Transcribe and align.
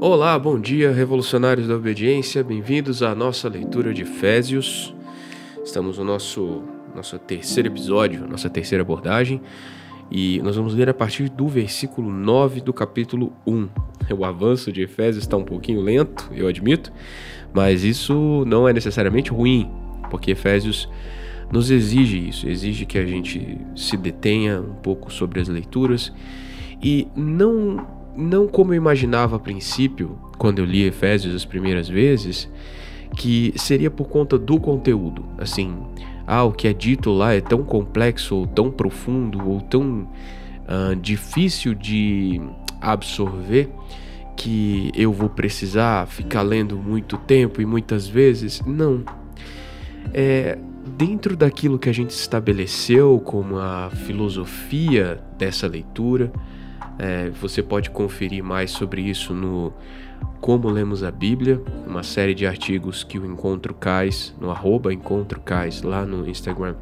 Olá, 0.00 0.38
bom 0.38 0.60
dia, 0.60 0.92
revolucionários 0.92 1.66
da 1.66 1.74
obediência, 1.74 2.44
bem-vindos 2.44 3.02
à 3.02 3.16
nossa 3.16 3.48
leitura 3.48 3.92
de 3.92 4.02
Efésios. 4.02 4.94
Estamos 5.64 5.98
no 5.98 6.04
nosso, 6.04 6.62
nosso 6.94 7.18
terceiro 7.18 7.68
episódio, 7.68 8.24
nossa 8.28 8.48
terceira 8.48 8.82
abordagem, 8.82 9.40
e 10.08 10.40
nós 10.44 10.54
vamos 10.54 10.72
ler 10.72 10.88
a 10.88 10.94
partir 10.94 11.28
do 11.28 11.48
versículo 11.48 12.12
9 12.12 12.60
do 12.60 12.72
capítulo 12.72 13.32
1. 13.44 13.68
O 14.16 14.24
avanço 14.24 14.70
de 14.70 14.82
Efésios 14.82 15.24
está 15.24 15.36
um 15.36 15.44
pouquinho 15.44 15.80
lento, 15.80 16.30
eu 16.32 16.46
admito, 16.46 16.92
mas 17.52 17.82
isso 17.82 18.44
não 18.46 18.68
é 18.68 18.72
necessariamente 18.72 19.32
ruim, 19.32 19.68
porque 20.10 20.30
Efésios 20.30 20.88
nos 21.50 21.72
exige 21.72 22.28
isso, 22.28 22.48
exige 22.48 22.86
que 22.86 22.98
a 22.98 23.04
gente 23.04 23.58
se 23.74 23.96
detenha 23.96 24.60
um 24.60 24.76
pouco 24.76 25.12
sobre 25.12 25.40
as 25.40 25.48
leituras 25.48 26.12
e 26.80 27.08
não 27.16 27.97
não 28.18 28.48
como 28.48 28.72
eu 28.72 28.76
imaginava 28.76 29.36
a 29.36 29.38
princípio, 29.38 30.18
quando 30.36 30.58
eu 30.58 30.64
li 30.64 30.82
Efésios 30.82 31.34
as 31.34 31.44
primeiras 31.44 31.88
vezes, 31.88 32.50
que 33.16 33.54
seria 33.56 33.90
por 33.90 34.08
conta 34.08 34.36
do 34.36 34.58
conteúdo. 34.58 35.24
Assim, 35.38 35.76
ah, 36.26 36.42
o 36.42 36.52
que 36.52 36.66
é 36.66 36.72
dito 36.72 37.10
lá 37.10 37.32
é 37.32 37.40
tão 37.40 37.62
complexo, 37.62 38.34
ou 38.34 38.46
tão 38.46 38.72
profundo, 38.72 39.48
ou 39.48 39.60
tão 39.60 40.08
uh, 40.66 40.96
difícil 41.00 41.74
de 41.74 42.40
absorver 42.80 43.70
que 44.36 44.90
eu 44.94 45.12
vou 45.12 45.28
precisar 45.28 46.06
ficar 46.06 46.42
lendo 46.42 46.76
muito 46.76 47.16
tempo 47.18 47.62
e 47.62 47.66
muitas 47.66 48.08
vezes. 48.08 48.60
Não. 48.66 49.04
É, 50.12 50.58
dentro 50.96 51.36
daquilo 51.36 51.78
que 51.78 51.88
a 51.88 51.92
gente 51.92 52.10
estabeleceu 52.10 53.20
como 53.24 53.58
a 53.58 53.90
filosofia 53.90 55.20
dessa 55.36 55.66
leitura, 55.66 56.32
é, 56.98 57.30
você 57.30 57.62
pode 57.62 57.90
conferir 57.90 58.42
mais 58.42 58.70
sobre 58.70 59.02
isso 59.02 59.32
no 59.32 59.72
Como 60.40 60.68
Lemos 60.68 61.04
a 61.04 61.10
Bíblia, 61.10 61.62
uma 61.86 62.02
série 62.02 62.34
de 62.34 62.46
artigos 62.46 63.04
que 63.04 63.18
o 63.18 63.24
Encontro 63.24 63.72
Cais, 63.72 64.34
no 64.40 64.50
arroba 64.50 64.92
Encontro 64.92 65.40
Cais, 65.40 65.82
lá 65.82 66.04
no 66.04 66.28
Instagram. 66.28 66.74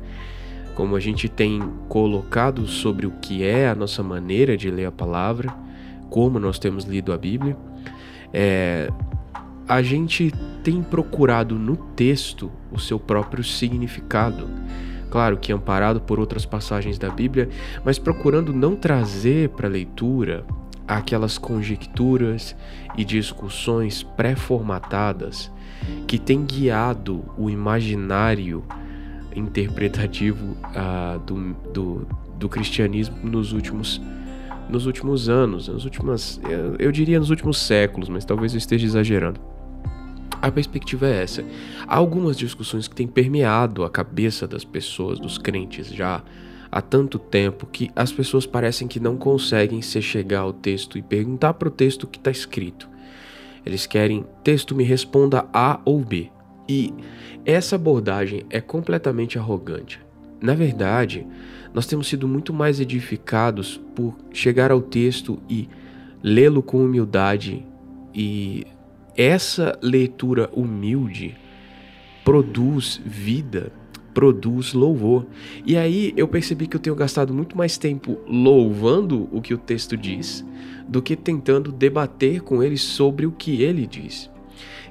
Como 0.75 0.97
a 0.97 1.01
gente 1.01 1.29
tem 1.29 1.61
colocado 1.89 2.67
sobre 2.67 3.07
o 3.07 3.11
que 3.11 3.45
é 3.45 3.69
a 3.69 3.75
nossa 3.75 4.03
maneira 4.03 4.57
de 4.57 4.71
ler 4.71 4.87
a 4.87 4.93
palavra, 4.93 5.55
como 6.09 6.39
nós 6.39 6.59
temos 6.59 6.85
lido 6.85 7.13
a 7.13 7.19
Bíblia, 7.19 7.57
é, 8.33 8.91
a 9.69 9.83
gente 9.83 10.33
tem 10.63 10.83
procurado 10.83 11.57
no 11.59 11.77
texto 11.77 12.51
o 12.71 12.79
seu 12.79 12.99
próprio 12.99 13.43
significado 13.43 14.49
claro 15.17 15.39
que 15.39 15.51
amparado 15.51 15.99
por 15.99 16.21
outras 16.21 16.45
passagens 16.45 16.99
da 16.99 17.09
Bíblia, 17.09 17.49
mas 17.83 17.99
procurando 17.99 18.53
não 18.53 18.77
trazer 18.77 19.49
para 19.49 19.67
a 19.67 19.71
leitura 19.71 20.45
aquelas 20.87 21.39
conjecturas 21.39 22.55
e 22.99 23.03
discussões 23.03 24.03
pré-formatadas 24.03 25.51
que 26.07 26.19
têm 26.19 26.45
guiado 26.45 27.25
o 27.39 27.49
imaginário 27.49 28.63
interpretativo 29.35 30.55
uh, 30.55 31.19
do, 31.21 31.55
do, 31.73 32.07
do, 32.39 32.47
cristianismo 32.47 33.17
nos 33.23 33.55
últimos, 33.55 33.99
nos 34.69 34.85
últimos 34.85 35.31
anos, 35.31 35.69
nas 35.69 35.87
últimas, 35.87 36.39
eu 36.79 36.93
diria 36.93 37.19
nos 37.19 37.31
últimos 37.31 37.57
séculos, 37.57 38.11
mas 38.11 38.23
talvez 38.27 38.53
eu 38.53 38.59
esteja 38.59 38.85
exagerando. 38.85 39.41
A 40.41 40.51
perspectiva 40.51 41.07
é 41.07 41.23
essa. 41.23 41.45
Há 41.87 41.97
algumas 41.97 42.37
discussões 42.37 42.87
que 42.87 42.95
têm 42.95 43.07
permeado 43.07 43.85
a 43.85 43.91
cabeça 43.91 44.47
das 44.47 44.65
pessoas, 44.65 45.19
dos 45.19 45.39
crentes, 45.39 45.89
já 45.89 46.23
há 46.71 46.83
tanto 46.83 47.19
tempo 47.19 47.67
que 47.67 47.91
as 47.97 48.13
pessoas 48.13 48.47
parecem 48.47 48.87
que 48.87 49.01
não 49.01 49.17
conseguem 49.17 49.81
se 49.81 50.01
chegar 50.03 50.41
ao 50.41 50.53
texto 50.53 50.99
e 50.99 51.03
perguntar 51.03 51.55
para 51.55 51.69
o 51.69 51.71
texto 51.71 52.05
o 52.05 52.07
que 52.07 52.19
está 52.19 52.31
escrito. 52.31 52.89
Eles 53.65 53.87
querem 53.87 54.25
texto 54.45 54.75
me 54.75 54.85
responda 54.85 55.47
A 55.53 55.81
ou 55.85 56.01
B. 56.01 56.31
E 56.69 56.93
essa 57.45 57.77
abordagem 57.77 58.45
é 58.51 58.61
completamente 58.61 59.39
arrogante. 59.39 60.01
Na 60.41 60.55
verdade, 60.55 61.27
nós 61.73 61.87
temos 61.87 62.09
sido 62.09 62.29
muito 62.29 62.53
mais 62.53 62.79
edificados 62.79 63.81
por 63.95 64.17
chegar 64.33 64.71
ao 64.71 64.81
texto 64.81 65.39
e 65.49 65.69
lê-lo 66.23 66.63
com 66.63 66.85
humildade 66.85 67.65
e 68.15 68.67
essa 69.17 69.79
leitura 69.83 70.51
humilde 70.53 71.37
produz 72.25 73.01
vida, 73.05 73.73
produz 74.13 74.73
louvor. 74.73 75.27
E 75.65 75.77
aí 75.77 76.13
eu 76.17 76.27
percebi 76.27 76.67
que 76.67 76.77
eu 76.77 76.81
tenho 76.81 76.97
gastado 76.97 77.33
muito 77.33 77.57
mais 77.57 77.79
tempo 77.79 78.19
louvando 78.27 79.29
o 79.31 79.41
que 79.41 79.55
o 79.55 79.59
texto 79.59 79.97
diz 79.97 80.45
do 80.89 81.03
que 81.03 81.17
tentando 81.17 81.73
debater 81.73 82.41
com 82.41 82.63
ele 82.63 82.77
sobre 82.77 83.27
o 83.27 83.33
que 83.33 83.63
ele 83.63 83.87
diz. 83.87 84.31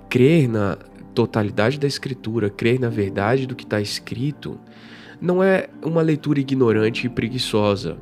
Crer 0.10 0.48
na 0.48 0.78
totalidade 1.14 1.80
da 1.80 1.88
escritura, 1.88 2.50
crer 2.50 2.80
na 2.80 2.90
verdade 2.90 3.48
do 3.48 3.56
que 3.56 3.64
está 3.64 3.82
escrito, 3.82 4.60
não 5.22 5.42
é 5.42 5.70
uma 5.84 6.02
leitura 6.02 6.40
ignorante 6.40 7.08
e 7.08 7.10
preguiçosa. 7.10 7.98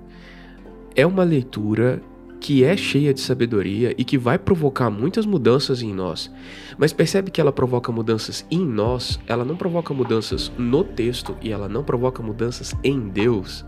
É 0.96 1.06
uma 1.06 1.24
leitura 1.24 2.02
que 2.44 2.62
é 2.66 2.76
cheia 2.76 3.14
de 3.14 3.22
sabedoria 3.22 3.96
e 3.98 4.04
que 4.04 4.18
vai 4.18 4.38
provocar 4.38 4.90
muitas 4.90 5.26
mudanças 5.26 5.82
em 5.82 5.94
nós. 5.94 6.30
Mas 6.78 6.92
percebe 6.92 7.32
que 7.32 7.40
ela 7.40 7.54
provoca 7.54 7.90
mudanças 7.90 8.46
em 8.52 8.60
nós, 8.66 9.18
ela 9.26 9.46
não 9.46 9.56
provoca 9.56 9.94
mudanças 9.94 10.52
no 10.58 10.84
texto 10.84 11.38
e 11.42 11.54
ela 11.54 11.70
não 11.70 11.86
provoca 11.86 12.22
mudanças 12.22 12.76
em 12.84 13.08
Deus. 13.08 13.66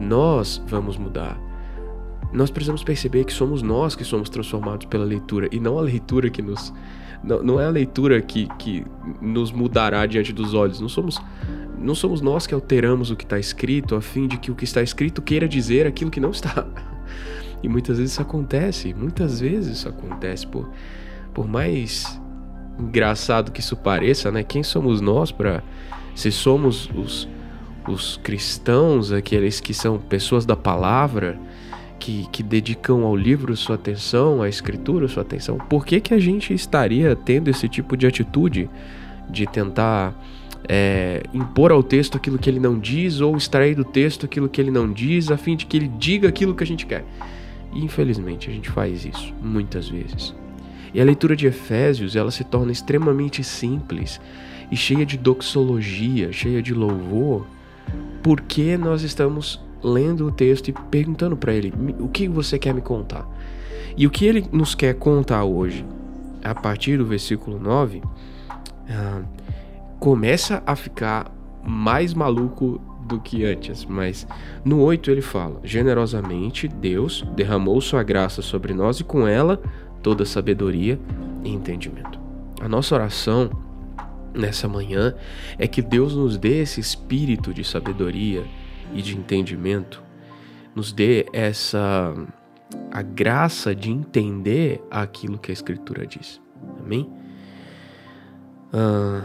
Nós 0.00 0.62
vamos 0.68 0.96
mudar. 0.96 1.36
Nós 2.32 2.48
precisamos 2.48 2.84
perceber 2.84 3.24
que 3.24 3.32
somos 3.32 3.60
nós 3.60 3.96
que 3.96 4.04
somos 4.04 4.30
transformados 4.30 4.86
pela 4.86 5.04
leitura 5.04 5.48
e 5.50 5.58
não 5.58 5.76
a 5.76 5.82
leitura 5.82 6.30
que 6.30 6.40
nos. 6.40 6.72
Não, 7.24 7.42
não 7.42 7.60
é 7.60 7.66
a 7.66 7.70
leitura 7.70 8.22
que, 8.22 8.46
que 8.56 8.86
nos 9.20 9.50
mudará 9.50 10.06
diante 10.06 10.32
dos 10.32 10.54
olhos. 10.54 10.80
Não 10.80 10.88
somos, 10.88 11.20
não 11.76 11.94
somos 11.94 12.20
nós 12.20 12.46
que 12.46 12.54
alteramos 12.54 13.10
o 13.10 13.16
que 13.16 13.24
está 13.24 13.36
escrito 13.40 13.96
a 13.96 14.00
fim 14.00 14.28
de 14.28 14.38
que 14.38 14.52
o 14.52 14.54
que 14.54 14.62
está 14.62 14.80
escrito 14.80 15.20
queira 15.20 15.48
dizer 15.48 15.88
aquilo 15.88 16.08
que 16.08 16.20
não 16.20 16.30
está. 16.30 16.64
E 17.66 17.68
muitas 17.68 17.98
vezes 17.98 18.12
isso 18.12 18.22
acontece, 18.22 18.94
muitas 18.94 19.40
vezes 19.40 19.78
isso 19.78 19.88
acontece, 19.88 20.46
por, 20.46 20.70
por 21.34 21.48
mais 21.48 22.20
engraçado 22.78 23.50
que 23.50 23.58
isso 23.58 23.76
pareça, 23.76 24.30
né? 24.30 24.44
Quem 24.44 24.62
somos 24.62 25.00
nós 25.00 25.32
para 25.32 25.64
se 26.14 26.30
somos 26.30 26.88
os, 26.94 27.28
os 27.88 28.20
cristãos, 28.22 29.10
aqueles 29.10 29.58
que 29.58 29.74
são 29.74 29.98
pessoas 29.98 30.46
da 30.46 30.54
palavra, 30.54 31.36
que, 31.98 32.28
que 32.30 32.40
dedicam 32.40 33.02
ao 33.02 33.16
livro 33.16 33.56
sua 33.56 33.74
atenção, 33.74 34.42
à 34.42 34.48
escritura 34.48 35.08
sua 35.08 35.24
atenção, 35.24 35.58
por 35.58 35.84
que, 35.84 36.00
que 36.00 36.14
a 36.14 36.20
gente 36.20 36.54
estaria 36.54 37.16
tendo 37.16 37.50
esse 37.50 37.68
tipo 37.68 37.96
de 37.96 38.06
atitude 38.06 38.70
de 39.28 39.44
tentar 39.44 40.14
é, 40.68 41.20
impor 41.34 41.72
ao 41.72 41.82
texto 41.82 42.16
aquilo 42.16 42.38
que 42.38 42.48
ele 42.48 42.60
não 42.60 42.78
diz 42.78 43.20
ou 43.20 43.36
extrair 43.36 43.74
do 43.74 43.84
texto 43.84 44.24
aquilo 44.24 44.48
que 44.48 44.60
ele 44.60 44.70
não 44.70 44.92
diz, 44.92 45.32
a 45.32 45.36
fim 45.36 45.56
de 45.56 45.66
que 45.66 45.76
ele 45.76 45.88
diga 45.88 46.28
aquilo 46.28 46.54
que 46.54 46.62
a 46.62 46.66
gente 46.66 46.86
quer? 46.86 47.04
Infelizmente 47.82 48.48
a 48.48 48.52
gente 48.52 48.70
faz 48.70 49.04
isso 49.04 49.34
muitas 49.42 49.88
vezes. 49.88 50.34
E 50.94 51.00
a 51.00 51.04
leitura 51.04 51.36
de 51.36 51.46
Efésios, 51.46 52.16
ela 52.16 52.30
se 52.30 52.44
torna 52.44 52.72
extremamente 52.72 53.44
simples 53.44 54.20
e 54.70 54.76
cheia 54.76 55.04
de 55.04 55.16
doxologia, 55.16 56.32
cheia 56.32 56.62
de 56.62 56.72
louvor, 56.72 57.46
porque 58.22 58.76
nós 58.76 59.02
estamos 59.02 59.62
lendo 59.82 60.26
o 60.26 60.32
texto 60.32 60.68
e 60.68 60.72
perguntando 60.72 61.36
para 61.36 61.52
ele: 61.52 61.72
"O 61.98 62.08
que 62.08 62.28
você 62.28 62.58
quer 62.58 62.72
me 62.72 62.80
contar?". 62.80 63.26
E 63.96 64.06
o 64.06 64.10
que 64.10 64.26
ele 64.26 64.46
nos 64.52 64.74
quer 64.74 64.94
contar 64.94 65.44
hoje, 65.44 65.84
a 66.42 66.54
partir 66.54 66.98
do 66.98 67.04
versículo 67.04 67.58
9, 67.58 68.02
ah, 68.88 69.22
começa 69.98 70.62
a 70.66 70.76
ficar 70.76 71.32
mais 71.64 72.14
maluco 72.14 72.80
do 73.06 73.20
que 73.20 73.44
antes, 73.44 73.84
mas 73.84 74.26
no 74.64 74.80
8 74.82 75.10
ele 75.10 75.22
fala: 75.22 75.60
Generosamente 75.62 76.68
Deus 76.68 77.24
derramou 77.34 77.80
sua 77.80 78.02
graça 78.02 78.42
sobre 78.42 78.74
nós 78.74 79.00
e 79.00 79.04
com 79.04 79.26
ela 79.26 79.60
toda 80.02 80.24
sabedoria 80.24 80.98
e 81.44 81.50
entendimento. 81.50 82.20
A 82.60 82.68
nossa 82.68 82.94
oração 82.94 83.50
nessa 84.34 84.68
manhã 84.68 85.14
é 85.58 85.66
que 85.66 85.80
Deus 85.80 86.14
nos 86.14 86.36
dê 86.36 86.60
esse 86.60 86.80
espírito 86.80 87.54
de 87.54 87.64
sabedoria 87.64 88.44
e 88.92 89.02
de 89.02 89.16
entendimento, 89.16 90.02
nos 90.74 90.92
dê 90.92 91.26
essa 91.32 92.14
a 92.90 93.02
graça 93.02 93.74
de 93.74 93.90
entender 93.90 94.82
aquilo 94.90 95.38
que 95.38 95.50
a 95.50 95.54
Escritura 95.54 96.06
diz. 96.06 96.40
Amém? 96.80 97.08
Ah, 98.72 99.22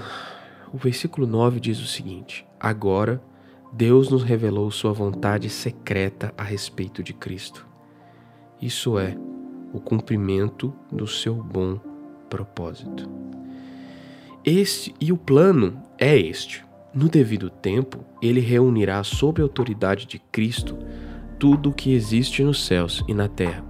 o 0.72 0.78
versículo 0.78 1.28
9 1.28 1.60
diz 1.60 1.80
o 1.80 1.88
seguinte: 1.88 2.45
Agora 2.60 3.22
Deus 3.71 4.09
nos 4.09 4.23
revelou 4.23 4.69
sua 4.69 4.91
vontade 4.91 5.50
secreta 5.50 6.33
a 6.38 6.44
respeito 6.44 7.01
de 7.01 7.13
Cristo. 7.13 7.65
Isso 8.62 9.00
é 9.00 9.15
o 9.73 9.79
cumprimento 9.79 10.73
do 10.91 11.07
seu 11.07 11.35
bom 11.35 11.79
propósito. 12.29 13.09
Este 14.44 14.94
e 15.00 15.12
o 15.12 15.18
plano 15.18 15.81
é 15.97 16.18
este. 16.18 16.65
No 16.94 17.07
devido 17.07 17.50
tempo, 17.50 18.03
ele 18.21 18.41
reunirá 18.41 19.01
sob 19.03 19.41
a 19.41 19.45
autoridade 19.45 20.06
de 20.06 20.19
Cristo 20.19 20.77
tudo 21.39 21.69
o 21.69 21.73
que 21.73 21.94
existe 21.94 22.44
nos 22.44 22.65
céus 22.65 23.03
e 23.07 23.13
na 23.13 23.27
terra, 23.27 23.63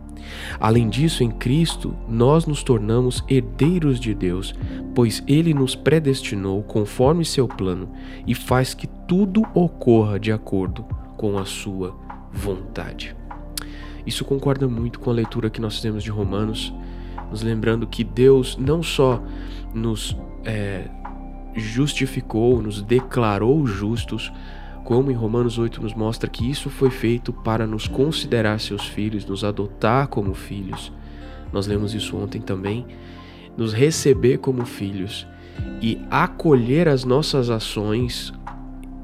Além 0.59 0.89
disso, 0.89 1.23
em 1.23 1.31
Cristo, 1.31 1.95
nós 2.07 2.45
nos 2.45 2.63
tornamos 2.63 3.23
herdeiros 3.27 3.99
de 3.99 4.13
Deus, 4.13 4.53
pois 4.93 5.23
Ele 5.27 5.53
nos 5.53 5.75
predestinou 5.75 6.63
conforme 6.63 7.25
seu 7.25 7.47
plano 7.47 7.89
e 8.25 8.35
faz 8.35 8.73
que 8.73 8.87
tudo 8.87 9.43
ocorra 9.53 10.19
de 10.19 10.31
acordo 10.31 10.83
com 11.17 11.37
a 11.37 11.45
sua 11.45 11.95
vontade. 12.31 13.15
Isso 14.05 14.25
concorda 14.25 14.67
muito 14.67 14.99
com 14.99 15.09
a 15.09 15.13
leitura 15.13 15.49
que 15.49 15.61
nós 15.61 15.79
temos 15.79 16.03
de 16.03 16.09
Romanos, 16.09 16.73
nos 17.29 17.43
lembrando 17.43 17.87
que 17.87 18.03
Deus 18.03 18.57
não 18.57 18.81
só 18.81 19.21
nos 19.73 20.17
é, 20.43 20.89
justificou, 21.55 22.61
nos 22.61 22.81
declarou 22.81 23.65
justos, 23.65 24.31
como 24.83 25.11
em 25.11 25.15
Romanos 25.15 25.57
8 25.57 25.81
nos 25.81 25.93
mostra 25.93 26.29
que 26.29 26.49
isso 26.49 26.69
foi 26.69 26.89
feito 26.89 27.31
para 27.31 27.67
nos 27.67 27.87
considerar 27.87 28.59
seus 28.59 28.87
filhos, 28.87 29.25
nos 29.25 29.43
adotar 29.43 30.07
como 30.07 30.33
filhos. 30.33 30.91
Nós 31.51 31.67
lemos 31.67 31.93
isso 31.93 32.17
ontem 32.17 32.41
também. 32.41 32.85
Nos 33.55 33.73
receber 33.73 34.37
como 34.37 34.65
filhos 34.65 35.27
e 35.81 35.99
acolher 36.09 36.87
as 36.87 37.03
nossas 37.03 37.49
ações 37.49 38.33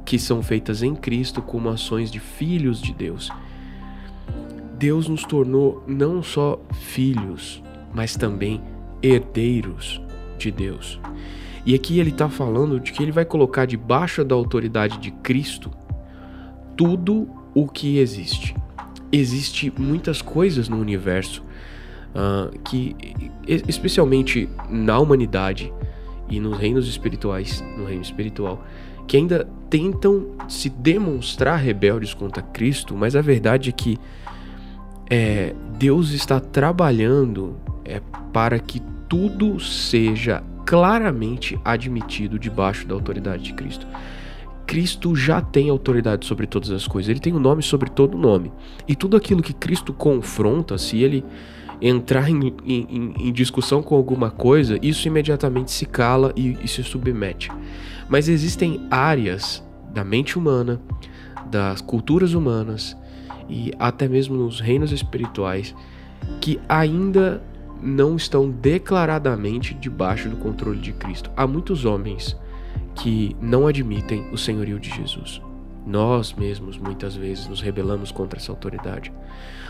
que 0.05 0.17
são 0.17 0.41
feitas 0.41 0.81
em 0.81 0.95
Cristo 0.95 1.41
como 1.41 1.69
ações 1.69 2.09
de 2.09 2.19
filhos 2.19 2.81
de 2.81 2.93
Deus. 2.93 3.29
Deus 4.77 5.07
nos 5.09 5.23
tornou 5.23 5.83
não 5.87 6.23
só 6.23 6.59
filhos, 6.71 7.61
mas 7.93 8.15
também 8.15 8.61
herdeiros 9.01 10.01
de 10.37 10.51
Deus. 10.51 10.99
E 11.67 11.75
aqui 11.75 11.99
ele 11.99 12.11
está 12.11 12.29
falando 12.29 12.79
de 12.79 12.93
que 12.93 13.03
ele 13.03 13.11
vai 13.11 13.25
colocar 13.25 13.65
debaixo 13.65 14.23
da 14.23 14.33
autoridade 14.33 14.99
de 14.99 15.11
Cristo 15.11 15.69
tudo 16.77 17.27
o 17.53 17.67
que 17.67 17.97
existe. 17.97 18.55
Existe 19.11 19.73
muitas 19.77 20.21
coisas 20.21 20.69
no 20.69 20.77
universo 20.77 21.43
uh, 22.15 22.57
que, 22.59 22.95
especialmente 23.45 24.47
na 24.69 24.97
humanidade 24.97 25.73
e 26.29 26.39
nos 26.39 26.57
reinos 26.57 26.87
espirituais, 26.87 27.61
no 27.77 27.83
reino 27.83 28.01
espiritual, 28.01 28.65
que 29.05 29.17
ainda 29.17 29.45
tentam 29.69 30.37
se 30.47 30.69
demonstrar 30.69 31.59
rebeldes 31.59 32.13
contra 32.13 32.41
Cristo, 32.41 32.95
mas 32.95 33.13
a 33.13 33.21
verdade 33.21 33.71
é 33.71 33.73
que 33.73 33.99
é, 35.09 35.53
Deus 35.77 36.11
está 36.11 36.39
trabalhando 36.39 37.57
é, 37.83 38.01
para 38.31 38.57
que 38.57 38.81
tudo 39.09 39.59
seja 39.59 40.41
claramente 40.67 41.57
admitido 41.63 42.37
debaixo 42.37 42.85
da 42.85 42.93
autoridade 42.93 43.41
de 43.41 43.53
Cristo. 43.53 43.87
Cristo 44.65 45.15
já 45.15 45.39
tem 45.39 45.69
autoridade 45.69 46.25
sobre 46.25 46.45
todas 46.45 46.69
as 46.71 46.85
coisas, 46.85 47.09
ele 47.09 47.21
tem 47.21 47.31
o 47.31 47.37
um 47.37 47.39
nome 47.39 47.63
sobre 47.63 47.89
todo 47.89 48.17
nome. 48.17 48.51
E 48.85 48.93
tudo 48.93 49.15
aquilo 49.15 49.41
que 49.41 49.53
Cristo 49.53 49.93
confronta, 49.93 50.77
se 50.77 51.01
ele 51.01 51.23
entrar 51.81 52.29
em, 52.29 52.53
em, 52.65 53.13
em 53.17 53.31
discussão 53.31 53.81
com 53.81 53.95
alguma 53.95 54.29
coisa, 54.29 54.77
isso 54.81 55.07
imediatamente 55.07 55.71
se 55.71 55.85
cala 55.85 56.33
e, 56.35 56.57
e 56.61 56.67
se 56.67 56.83
submete. 56.83 57.49
Mas 58.09 58.27
existem 58.27 58.85
áreas 58.91 59.63
da 59.93 60.03
mente 60.03 60.37
humana, 60.37 60.81
das 61.49 61.79
culturas 61.79 62.33
humanas 62.33 62.97
e 63.47 63.71
até 63.79 64.05
mesmo 64.05 64.35
nos 64.35 64.59
reinos 64.59 64.91
espirituais 64.91 65.73
que 66.41 66.59
ainda 66.67 67.41
não 67.81 68.15
estão 68.15 68.49
declaradamente 68.49 69.73
debaixo 69.73 70.29
do 70.29 70.37
controle 70.37 70.79
de 70.79 70.93
Cristo. 70.93 71.31
Há 71.35 71.45
muitos 71.45 71.85
homens 71.85 72.35
que 72.95 73.35
não 73.41 73.67
admitem 73.67 74.27
o 74.31 74.37
senhorio 74.37 74.79
de 74.79 74.89
Jesus. 74.89 75.41
Nós 75.85 76.33
mesmos 76.33 76.77
muitas 76.77 77.15
vezes 77.15 77.47
nos 77.47 77.61
rebelamos 77.61 78.11
contra 78.11 78.39
essa 78.39 78.51
autoridade. 78.51 79.11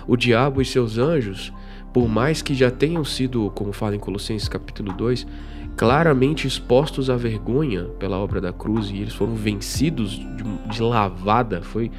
O 0.08 0.16
diabo 0.16 0.62
e 0.62 0.66
seus 0.66 0.98
anjos, 0.98 1.54
por 1.94 2.08
mais 2.08 2.42
que 2.42 2.56
já 2.56 2.72
tenham 2.72 3.04
sido, 3.04 3.52
como 3.54 3.72
fala 3.72 3.96
em 3.96 4.00
Colossenses 4.00 4.48
capítulo 4.48 4.94
2, 4.94 5.28
claramente 5.76 6.48
expostos 6.48 7.10
à 7.10 7.16
vergonha 7.16 7.84
pela 8.00 8.18
obra 8.18 8.42
da 8.42 8.52
cruz 8.52 8.90
e 8.90 8.98
eles 8.98 9.14
foram 9.14 9.36
vencidos 9.36 10.12
de, 10.12 10.44
de 10.72 10.82
lavada, 10.82 11.62
foi 11.62 11.92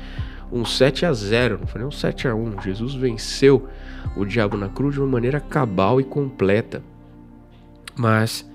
um 0.52 0.64
7 0.64 1.04
a 1.04 1.12
0, 1.12 1.58
não 1.58 1.66
foi 1.66 1.80
nem 1.80 1.88
um 1.88 1.92
7 1.92 2.28
a 2.28 2.34
1. 2.34 2.62
Jesus 2.62 2.94
venceu 2.94 3.68
o 4.16 4.24
diabo 4.24 4.56
na 4.56 4.68
cruz 4.68 4.94
de 4.94 5.00
uma 5.00 5.08
maneira 5.08 5.40
cabal 5.40 6.00
e 6.00 6.04
completa. 6.04 6.82
Mas 7.96 8.48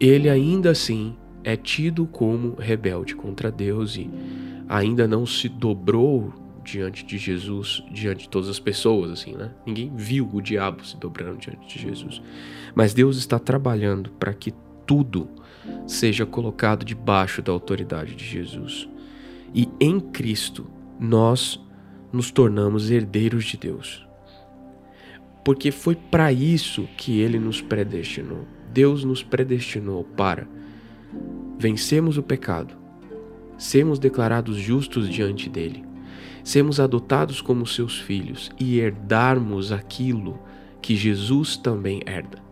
ele 0.00 0.28
ainda 0.28 0.70
assim 0.70 1.16
é 1.44 1.56
tido 1.56 2.06
como 2.06 2.54
rebelde 2.54 3.14
contra 3.14 3.50
Deus 3.50 3.96
e 3.96 4.10
ainda 4.68 5.06
não 5.08 5.26
se 5.26 5.48
dobrou 5.48 6.32
diante 6.64 7.04
de 7.04 7.16
Jesus, 7.16 7.82
diante 7.90 8.24
de 8.24 8.28
todas 8.28 8.48
as 8.48 8.60
pessoas, 8.60 9.10
assim, 9.10 9.32
né? 9.32 9.50
Ninguém 9.64 9.90
viu 9.94 10.28
o 10.32 10.42
diabo 10.42 10.84
se 10.84 10.96
dobrando 10.96 11.38
diante 11.38 11.66
de 11.66 11.82
Jesus. 11.82 12.20
Mas 12.74 12.92
Deus 12.92 13.16
está 13.16 13.38
trabalhando 13.38 14.10
para 14.10 14.34
que 14.34 14.52
tudo 14.86 15.28
seja 15.86 16.26
colocado 16.26 16.84
debaixo 16.84 17.40
da 17.40 17.50
autoridade 17.52 18.14
de 18.14 18.24
Jesus. 18.24 18.88
E 19.54 19.68
em 19.80 19.98
Cristo 19.98 20.66
nós 20.98 21.60
nos 22.12 22.30
tornamos 22.30 22.90
herdeiros 22.90 23.44
de 23.44 23.56
Deus 23.56 24.08
porque 25.48 25.70
foi 25.70 25.96
para 25.96 26.30
isso 26.30 26.86
que 26.94 27.20
ele 27.20 27.38
nos 27.38 27.62
predestinou. 27.62 28.46
Deus 28.70 29.02
nos 29.02 29.22
predestinou 29.22 30.04
para 30.04 30.46
vencermos 31.58 32.18
o 32.18 32.22
pecado, 32.22 32.74
sermos 33.56 33.98
declarados 33.98 34.58
justos 34.58 35.08
diante 35.08 35.48
dele, 35.48 35.86
sermos 36.44 36.78
adotados 36.78 37.40
como 37.40 37.66
seus 37.66 37.98
filhos 37.98 38.50
e 38.60 38.78
herdarmos 38.78 39.72
aquilo 39.72 40.38
que 40.82 40.94
Jesus 40.94 41.56
também 41.56 42.02
herda. 42.04 42.42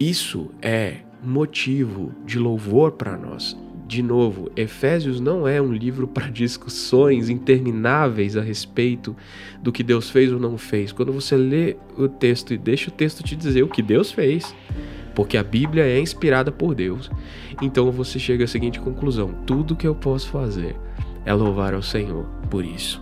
Isso 0.00 0.50
é 0.60 1.02
motivo 1.22 2.12
de 2.26 2.40
louvor 2.40 2.90
para 2.90 3.16
nós, 3.16 3.56
de 3.94 4.02
novo, 4.02 4.50
Efésios 4.56 5.20
não 5.20 5.46
é 5.46 5.62
um 5.62 5.72
livro 5.72 6.08
para 6.08 6.28
discussões 6.28 7.30
intermináveis 7.30 8.36
a 8.36 8.42
respeito 8.42 9.14
do 9.62 9.70
que 9.70 9.84
Deus 9.84 10.10
fez 10.10 10.32
ou 10.32 10.40
não 10.40 10.58
fez. 10.58 10.90
Quando 10.90 11.12
você 11.12 11.36
lê 11.36 11.76
o 11.96 12.08
texto 12.08 12.52
e 12.52 12.58
deixa 12.58 12.90
o 12.90 12.92
texto 12.92 13.22
te 13.22 13.36
dizer 13.36 13.62
o 13.62 13.68
que 13.68 13.80
Deus 13.80 14.10
fez, 14.10 14.52
porque 15.14 15.36
a 15.36 15.44
Bíblia 15.44 15.84
é 15.84 16.00
inspirada 16.00 16.50
por 16.50 16.74
Deus, 16.74 17.08
então 17.62 17.92
você 17.92 18.18
chega 18.18 18.42
à 18.42 18.48
seguinte 18.48 18.80
conclusão: 18.80 19.32
tudo 19.46 19.76
que 19.76 19.86
eu 19.86 19.94
posso 19.94 20.28
fazer 20.28 20.74
é 21.24 21.32
louvar 21.32 21.72
ao 21.72 21.82
Senhor 21.82 22.26
por 22.50 22.64
isso. 22.64 23.00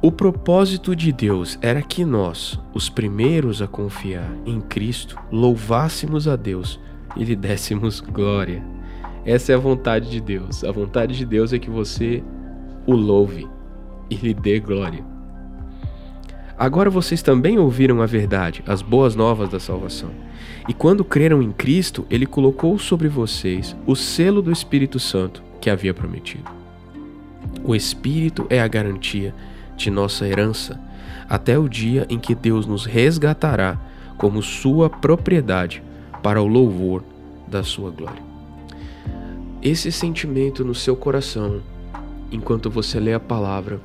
O 0.00 0.12
propósito 0.12 0.94
de 0.94 1.10
Deus 1.10 1.58
era 1.60 1.82
que 1.82 2.04
nós, 2.04 2.60
os 2.72 2.88
primeiros 2.88 3.60
a 3.60 3.66
confiar 3.66 4.32
em 4.46 4.60
Cristo, 4.60 5.18
louvássemos 5.32 6.28
a 6.28 6.36
Deus 6.36 6.78
e 7.16 7.24
lhe 7.24 7.36
dessemos 7.36 8.00
glória. 8.00 8.62
Essa 9.24 9.52
é 9.52 9.54
a 9.54 9.58
vontade 9.58 10.10
de 10.10 10.20
Deus. 10.20 10.64
A 10.64 10.72
vontade 10.72 11.16
de 11.16 11.26
Deus 11.26 11.52
é 11.52 11.58
que 11.58 11.70
você 11.70 12.22
o 12.86 12.94
louve 12.94 13.46
e 14.08 14.14
lhe 14.14 14.32
dê 14.32 14.58
glória. 14.58 15.04
Agora 16.58 16.90
vocês 16.90 17.22
também 17.22 17.58
ouviram 17.58 18.02
a 18.02 18.06
verdade, 18.06 18.64
as 18.66 18.82
boas 18.82 19.14
novas 19.14 19.48
da 19.48 19.60
salvação. 19.60 20.10
E 20.68 20.74
quando 20.74 21.04
creram 21.04 21.40
em 21.42 21.52
Cristo, 21.52 22.06
ele 22.10 22.26
colocou 22.26 22.78
sobre 22.78 23.08
vocês 23.08 23.76
o 23.86 23.94
selo 23.94 24.42
do 24.42 24.50
Espírito 24.50 24.98
Santo 24.98 25.42
que 25.60 25.70
havia 25.70 25.94
prometido. 25.94 26.50
O 27.62 27.74
Espírito 27.74 28.46
é 28.50 28.60
a 28.60 28.68
garantia 28.68 29.34
de 29.76 29.90
nossa 29.90 30.26
herança 30.26 30.80
até 31.28 31.58
o 31.58 31.68
dia 31.68 32.06
em 32.08 32.18
que 32.18 32.34
Deus 32.34 32.66
nos 32.66 32.86
resgatará 32.86 33.78
como 34.16 34.42
sua 34.42 34.90
propriedade 34.90 35.82
para 36.22 36.42
o 36.42 36.46
louvor 36.46 37.04
da 37.46 37.62
sua 37.62 37.90
glória. 37.90 38.22
Esse 39.62 39.90
sentimento 39.90 40.64
no 40.64 40.74
seu 40.74 40.94
coração, 40.94 41.60
enquanto 42.30 42.70
você 42.70 43.00
lê 43.00 43.12
a 43.12 43.20
palavra, 43.20 43.80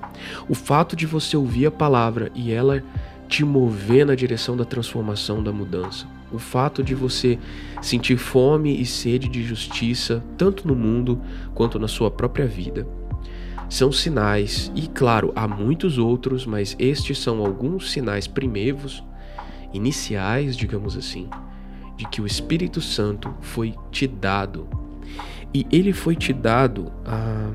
o 0.48 0.54
fato 0.54 0.96
de 0.96 1.06
você 1.06 1.36
ouvir 1.36 1.66
a 1.66 1.72
palavra 1.72 2.32
e 2.36 2.52
ela 2.52 2.84
te 3.28 3.44
mover 3.44 4.06
na 4.06 4.16
direção 4.16 4.56
da 4.56 4.66
transformação, 4.66 5.42
da 5.42 5.52
mudança, 5.52 6.06
o 6.32 6.38
fato 6.38 6.84
de 6.84 6.94
você 6.94 7.40
sentir 7.82 8.18
fome 8.18 8.80
e 8.80 8.86
sede 8.86 9.28
de 9.28 9.44
justiça, 9.44 10.24
tanto 10.38 10.68
no 10.68 10.76
mundo 10.76 11.20
quanto 11.56 11.80
na 11.80 11.88
sua 11.88 12.12
própria 12.12 12.46
vida, 12.46 12.86
são 13.70 13.92
sinais, 13.92 14.72
e 14.76 14.88
claro, 14.88 15.32
há 15.36 15.48
muitos 15.48 15.98
outros, 15.98 16.46
mas 16.46 16.76
estes 16.78 17.18
são 17.18 17.44
alguns 17.44 17.92
sinais 17.92 18.28
primeiros, 18.28 19.04
iniciais, 19.74 20.56
digamos 20.56 20.96
assim, 20.96 21.28
de 21.98 22.08
que 22.08 22.22
o 22.22 22.26
Espírito 22.26 22.82
Santo 22.82 23.34
foi 23.42 23.74
te 23.92 24.08
dado. 24.08 24.68
E 25.54 25.68
ele 25.72 25.94
foi 25.94 26.16
te 26.16 26.34
dado 26.34 26.92
ah, 27.06 27.52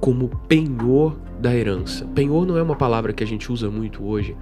como 0.00 0.28
penhor 0.48 1.16
da 1.40 1.54
herança. 1.54 2.06
Penhor 2.14 2.46
não 2.46 2.56
é 2.56 2.62
uma 2.62 2.76
palavra 2.76 3.12
que 3.12 3.22
a 3.22 3.26
gente 3.26 3.50
usa 3.50 3.70
muito 3.70 4.04
hoje, 4.04 4.36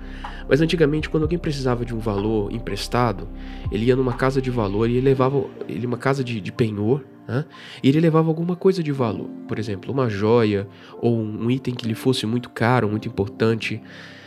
mas 0.49 0.61
antigamente, 0.61 1.09
quando 1.09 1.25
alguém 1.25 1.39
precisava 1.39 1.85
de 1.85 1.95
um 1.95 1.99
valor 1.99 2.53
emprestado, 2.53 3.29
ele 3.73 3.87
ia 3.87 3.97
numa 3.97 4.13
casa 4.13 4.41
de 4.41 4.51
valor 4.51 4.89
e 4.89 5.01
levava 5.01 5.45
ele 5.69 5.87
uma 5.87 5.97
casa 5.97 6.23
de, 6.23 6.41
de 6.41 6.53
penhor, 6.53 7.05
Né? 7.27 7.45
E 7.83 7.89
ele 7.89 8.01
levava 8.01 8.29
alguma 8.29 8.55
coisa 8.55 8.83
de 8.83 8.93
valor, 8.93 9.29
por 9.49 9.59
exemplo, 9.59 9.93
uma 9.93 10.09
joia 10.09 10.69
ou 11.01 11.19
um 11.19 11.51
item 11.51 11.75
que 11.75 11.87
lhe 11.87 11.95
fosse 11.95 12.27
muito 12.27 12.51
caro, 12.51 12.89
muito 12.89 13.09
importante. 13.09 13.81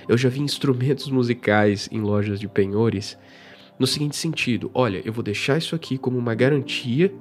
Eu 0.08 0.18
já 0.18 0.30
vi 0.30 0.42
instrumentos 0.42 1.08
musicais 1.12 1.88
em 1.92 2.02
lojas 2.02 2.40
de 2.40 2.48
penhores 2.48 3.18
no 3.80 3.88
seguinte 3.88 4.16
sentido: 4.16 4.72
olha, 4.74 5.02
eu 5.06 5.14
vou 5.14 5.24
deixar 5.24 5.58
isso 5.58 5.76
aqui 5.76 5.98
como 5.98 6.18
uma 6.18 6.36
garantia 6.36 7.14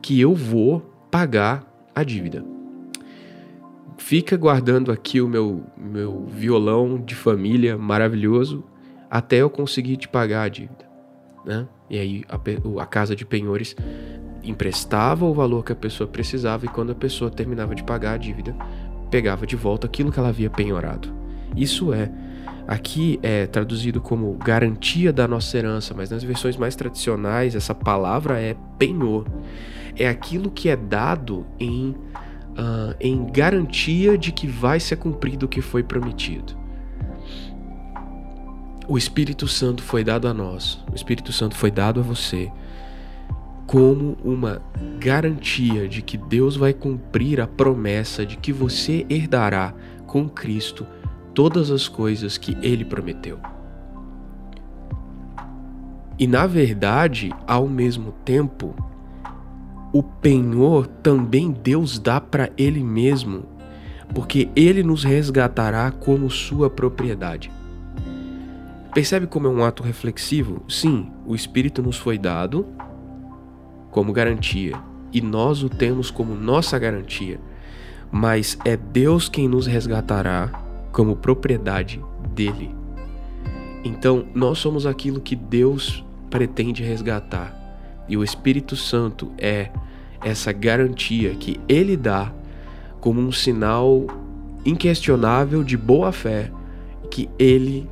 que 0.00 0.20
eu 0.20 0.34
vou 0.34 0.80
pagar 1.10 1.64
a 1.94 2.02
dívida. 2.02 2.44
Fica 3.96 4.36
guardando 4.36 4.90
aqui 4.90 5.20
o 5.20 5.28
meu, 5.28 5.64
meu 5.76 6.26
violão 6.26 7.00
de 7.00 7.14
família 7.14 7.78
maravilhoso 7.78 8.64
até 9.10 9.36
eu 9.36 9.48
conseguir 9.48 9.96
te 9.96 10.08
pagar 10.08 10.42
a 10.42 10.48
dívida. 10.48 10.84
Né? 11.44 11.66
E 11.88 11.98
aí 11.98 12.24
a, 12.28 12.82
a 12.82 12.86
casa 12.86 13.14
de 13.14 13.24
penhores 13.24 13.76
emprestava 14.42 15.24
o 15.24 15.32
valor 15.32 15.64
que 15.64 15.72
a 15.72 15.76
pessoa 15.76 16.08
precisava 16.08 16.66
e 16.66 16.68
quando 16.68 16.92
a 16.92 16.94
pessoa 16.94 17.30
terminava 17.30 17.74
de 17.74 17.82
pagar 17.84 18.14
a 18.14 18.16
dívida, 18.16 18.54
pegava 19.10 19.46
de 19.46 19.56
volta 19.56 19.86
aquilo 19.86 20.10
que 20.10 20.18
ela 20.18 20.28
havia 20.28 20.50
penhorado. 20.50 21.14
Isso 21.56 21.92
é 21.92 22.10
aqui 22.66 23.18
é 23.22 23.46
traduzido 23.46 24.00
como 24.00 24.32
garantia 24.34 25.12
da 25.12 25.28
nossa 25.28 25.56
herança, 25.56 25.94
mas 25.94 26.10
nas 26.10 26.22
versões 26.22 26.56
mais 26.56 26.74
tradicionais 26.74 27.54
essa 27.54 27.74
palavra 27.74 28.40
é 28.40 28.56
penhor. 28.78 29.26
É 29.96 30.08
aquilo 30.08 30.50
que 30.50 30.68
é 30.68 30.76
dado 30.76 31.46
em, 31.58 31.90
uh, 31.90 32.94
em 33.00 33.24
garantia 33.26 34.18
de 34.18 34.32
que 34.32 34.46
vai 34.46 34.80
ser 34.80 34.96
cumprido 34.96 35.46
o 35.46 35.48
que 35.48 35.60
foi 35.60 35.82
prometido. 35.82 36.56
O 38.88 38.98
Espírito 38.98 39.48
Santo 39.48 39.82
foi 39.82 40.04
dado 40.04 40.28
a 40.28 40.34
nós, 40.34 40.84
o 40.90 40.94
Espírito 40.94 41.32
Santo 41.32 41.56
foi 41.56 41.70
dado 41.70 42.00
a 42.00 42.02
você 42.02 42.50
como 43.66 44.16
uma 44.22 44.60
garantia 44.98 45.88
de 45.88 46.02
que 46.02 46.18
Deus 46.18 46.54
vai 46.56 46.74
cumprir 46.74 47.40
a 47.40 47.46
promessa 47.46 48.26
de 48.26 48.36
que 48.36 48.52
você 48.52 49.06
herdará 49.08 49.72
com 50.06 50.28
Cristo 50.28 50.86
todas 51.34 51.70
as 51.70 51.88
coisas 51.88 52.38
que 52.38 52.56
ele 52.62 52.84
prometeu. 52.84 53.38
E 56.18 56.26
na 56.26 56.46
verdade, 56.46 57.34
ao 57.46 57.66
mesmo 57.66 58.12
tempo, 58.24 58.74
o 59.92 60.02
penhor 60.02 60.86
também 60.86 61.50
Deus 61.50 61.98
dá 61.98 62.20
para 62.20 62.50
ele 62.56 62.82
mesmo, 62.82 63.44
porque 64.14 64.48
ele 64.54 64.82
nos 64.82 65.02
resgatará 65.02 65.90
como 65.90 66.30
sua 66.30 66.70
propriedade. 66.70 67.50
Percebe 68.94 69.26
como 69.26 69.48
é 69.48 69.50
um 69.50 69.64
ato 69.64 69.82
reflexivo? 69.82 70.62
Sim, 70.68 71.10
o 71.26 71.34
Espírito 71.34 71.82
nos 71.82 71.96
foi 71.96 72.16
dado 72.16 72.64
como 73.90 74.12
garantia 74.12 74.80
e 75.12 75.20
nós 75.20 75.64
o 75.64 75.68
temos 75.68 76.12
como 76.12 76.34
nossa 76.34 76.78
garantia, 76.78 77.40
mas 78.10 78.56
é 78.64 78.76
Deus 78.76 79.28
quem 79.28 79.48
nos 79.48 79.66
resgatará 79.66 80.63
como 80.94 81.14
propriedade 81.14 82.00
dele. 82.34 82.74
Então, 83.84 84.24
nós 84.34 84.58
somos 84.58 84.86
aquilo 84.86 85.20
que 85.20 85.36
Deus 85.36 86.02
pretende 86.30 86.82
resgatar, 86.82 87.54
e 88.08 88.16
o 88.16 88.24
Espírito 88.24 88.74
Santo 88.76 89.30
é 89.36 89.68
essa 90.22 90.50
garantia 90.52 91.34
que 91.34 91.60
ele 91.68 91.96
dá 91.96 92.32
como 92.98 93.20
um 93.20 93.30
sinal 93.30 94.06
inquestionável 94.64 95.62
de 95.62 95.76
boa 95.76 96.10
fé 96.12 96.50
que 97.10 97.28
ele 97.38 97.86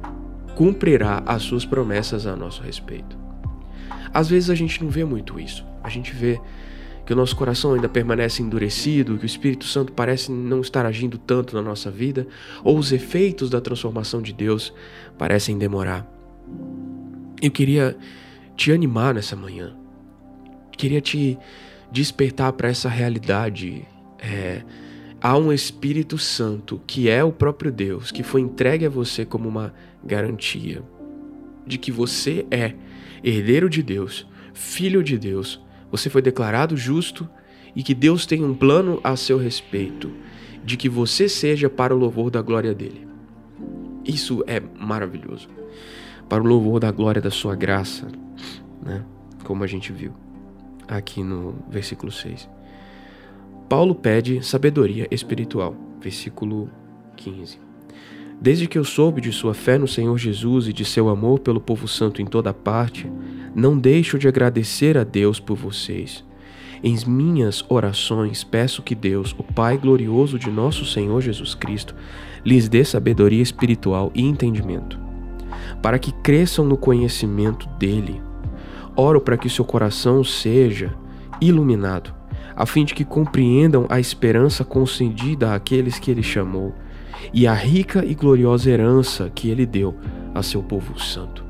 cumprirá 0.55 1.23
as 1.27 1.43
suas 1.43 1.67
promessas 1.67 2.27
a 2.27 2.35
nosso 2.35 2.63
respeito. 2.63 3.19
Às 4.15 4.31
vezes 4.31 4.49
a 4.49 4.55
gente 4.55 4.83
não 4.83 4.91
vê 4.91 5.05
muito 5.05 5.39
isso 5.39 5.65
a 5.83 5.89
gente 5.89 6.13
vê 6.13 6.41
que 7.05 7.13
o 7.13 7.17
nosso 7.17 7.35
coração 7.35 7.75
ainda 7.75 7.89
permanece 7.89 8.43
endurecido, 8.43 9.19
que 9.19 9.25
o 9.25 9.27
Espírito 9.27 9.65
Santo 9.65 9.93
parece 9.93 10.31
não 10.31 10.61
estar 10.61 10.87
agindo 10.87 11.19
tanto 11.19 11.55
na 11.55 11.63
nossa 11.63 11.91
vida, 11.91 12.27
ou 12.63 12.79
os 12.79 12.93
efeitos 12.93 13.51
da 13.51 13.61
transformação 13.61 14.23
de 14.23 14.33
Deus 14.33 14.73
parecem 15.19 15.59
demorar. 15.59 16.07
Eu 17.41 17.51
queria 17.51 17.97
te 18.57 18.71
animar 18.71 19.15
nessa 19.15 19.35
manhã, 19.35 19.75
queria 20.77 21.01
te 21.01 21.37
despertar 21.91 22.53
para 22.53 22.69
essa 22.69 22.89
realidade. 22.89 23.85
É, 24.19 24.63
há 25.21 25.37
um 25.37 25.53
Espírito 25.53 26.17
Santo 26.19 26.81
que 26.87 27.09
é 27.09 27.25
o 27.25 27.33
próprio 27.33 27.73
Deus, 27.73 28.13
que 28.13 28.23
foi 28.23 28.41
entregue 28.41 28.87
a 28.87 28.91
você 28.91 29.25
como 29.25 29.49
uma 29.49 29.75
garantia 30.05 30.83
de 31.67 31.79
que 31.79 31.91
você 31.91 32.47
é 32.51 32.75
herdeiro 33.25 33.69
de 33.69 33.83
Deus, 33.83 34.27
filho 34.53 35.03
de 35.03 35.19
Deus 35.19 35.61
você 35.93 36.09
foi 36.11 36.23
declarado 36.23 36.77
justo 36.77 37.29
e 37.77 37.83
que 37.83 37.95
Deus 37.95 38.27
tem 38.27 38.43
um 38.43 38.55
plano 38.55 38.99
a 39.05 39.15
seu 39.15 39.39
respeito, 39.39 40.11
de 40.65 40.77
que 40.77 40.89
você 40.89 41.29
seja 41.29 41.69
para 41.69 41.95
o 41.95 41.99
louvor 41.99 42.31
da 42.31 42.41
glória 42.41 42.75
dele. 42.75 43.07
Isso 44.05 44.43
é 44.47 44.61
maravilhoso. 44.61 45.49
Para 46.29 46.43
o 46.43 46.47
louvor 46.47 46.81
da 46.81 46.91
glória 46.91 47.21
da 47.21 47.31
sua 47.31 47.55
graça, 47.55 48.09
né? 48.83 49.05
Como 49.45 49.63
a 49.63 49.67
gente 49.67 49.93
viu 49.93 50.13
aqui 50.89 51.23
no 51.23 51.55
versículo 51.69 52.11
6. 52.11 52.49
Paulo 53.69 53.95
pede 53.95 54.45
sabedoria 54.45 55.07
espiritual, 55.11 55.77
versículo 56.01 56.71
15. 57.17 57.59
Desde 58.43 58.67
que 58.67 58.77
eu 58.77 58.83
soube 58.83 59.21
de 59.21 59.31
sua 59.31 59.55
fé 59.55 59.79
no 59.79 59.87
Senhor 59.87 60.19
Jesus 60.19 60.67
e 60.67 60.73
de 60.73 60.85
seu 60.85 61.09
amor 61.09 61.39
pelo 61.39 61.61
povo 61.61 61.87
santo 61.87 62.21
em 62.21 62.27
toda 62.27 62.53
parte, 62.53 63.09
não 63.55 63.79
deixo 63.79 64.19
de 64.19 64.27
agradecer 64.27 64.99
a 64.99 65.05
Deus 65.05 65.39
por 65.39 65.57
vocês. 65.57 66.25
Em 66.83 66.97
minhas 67.07 67.65
orações 67.69 68.43
peço 68.43 68.83
que 68.83 68.97
Deus, 68.97 69.33
o 69.39 69.45
Pai 69.45 69.79
glorioso 69.79 70.41
de 70.41 70.51
nosso 70.51 70.85
Senhor 70.85 71.21
Jesus 71.21 71.55
Cristo, 71.55 71.95
lhes 72.45 72.69
dê 72.69 72.85
sabedoria 72.85 73.41
espiritual 73.41 74.11
e 74.13 74.23
entendimento, 74.23 74.99
para 75.81 75.97
que 75.97 76.11
cresçam 76.11 76.65
no 76.65 76.77
conhecimento 76.77 77.69
dele. 77.79 78.21
Oro 78.97 79.21
para 79.21 79.37
que 79.37 79.49
seu 79.49 79.65
coração 79.65 80.25
seja 80.25 80.93
iluminado, 81.41 82.13
a 82.57 82.67
fim 82.67 82.85
de 82.85 82.93
que 82.93 83.05
compreendam 83.05 83.87
a 83.89 84.01
esperança 84.01 84.65
concedida 84.65 85.55
àqueles 85.55 86.01
que 86.01 86.11
ele 86.11 86.25
chamou 86.25 86.75
e 87.33 87.47
a 87.47 87.55
rica 87.55 88.05
e 88.05 88.15
gloriosa 88.15 88.71
herança 88.71 89.31
que 89.35 89.51
ele 89.51 89.67
deu 89.67 89.95
a 90.35 90.43
seu 90.43 90.63
povo 90.63 90.99
santo. 91.01 91.45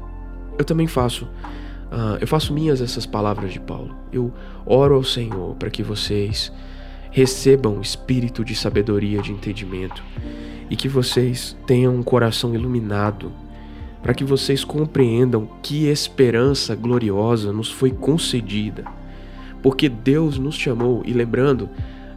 Eu 0.58 0.64
também 0.64 0.86
faço, 0.86 1.24
uh, 1.24 2.18
eu 2.20 2.26
faço 2.26 2.52
minhas 2.52 2.80
essas 2.80 3.06
palavras 3.06 3.52
de 3.52 3.60
Paulo. 3.60 3.94
Eu 4.12 4.32
oro 4.66 4.94
ao 4.94 5.04
Senhor 5.04 5.54
para 5.56 5.70
que 5.70 5.82
vocês 5.82 6.52
recebam 7.10 7.80
espírito 7.80 8.44
de 8.44 8.54
sabedoria, 8.54 9.20
de 9.20 9.32
entendimento 9.32 10.02
e 10.70 10.76
que 10.76 10.88
vocês 10.88 11.54
tenham 11.66 11.94
um 11.94 12.02
coração 12.02 12.54
iluminado, 12.54 13.30
para 14.02 14.14
que 14.14 14.24
vocês 14.24 14.64
compreendam 14.64 15.46
que 15.62 15.86
esperança 15.86 16.74
gloriosa 16.74 17.52
nos 17.52 17.70
foi 17.70 17.90
concedida. 17.90 18.84
Porque 19.62 19.88
Deus 19.88 20.38
nos 20.38 20.54
chamou, 20.54 21.02
e 21.04 21.12
lembrando, 21.12 21.68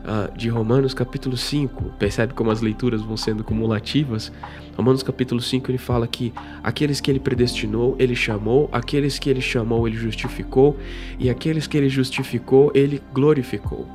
uh, 0.05 0.37
de 0.37 0.47
Romanos 0.47 0.93
capítulo 0.93 1.35
5, 1.35 1.93
percebe 1.99 2.33
como 2.33 2.51
as 2.51 2.61
leituras 2.61 3.01
vão 3.01 3.17
sendo 3.17 3.43
cumulativas? 3.43 4.31
Romanos 4.77 5.03
capítulo 5.03 5.41
5 5.41 5.71
ele 5.71 5.77
fala 5.77 6.07
que 6.07 6.33
aqueles 6.63 7.01
que 7.01 7.11
ele 7.11 7.19
predestinou, 7.19 7.95
ele 7.99 8.15
chamou, 8.15 8.69
aqueles 8.71 9.19
que 9.19 9.29
ele 9.29 9.41
chamou, 9.41 9.87
ele 9.87 9.97
justificou, 9.97 10.77
e 11.19 11.29
aqueles 11.29 11.67
que 11.67 11.77
ele 11.77 11.89
justificou, 11.89 12.71
ele 12.73 13.01
glorificou. 13.13 13.87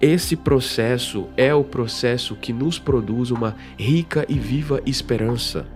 Esse 0.00 0.34
processo 0.34 1.28
é 1.36 1.54
o 1.54 1.62
processo 1.62 2.34
que 2.34 2.52
nos 2.52 2.78
produz 2.78 3.30
uma 3.30 3.54
rica 3.78 4.26
e 4.28 4.34
viva 4.34 4.82
esperança. 4.84 5.66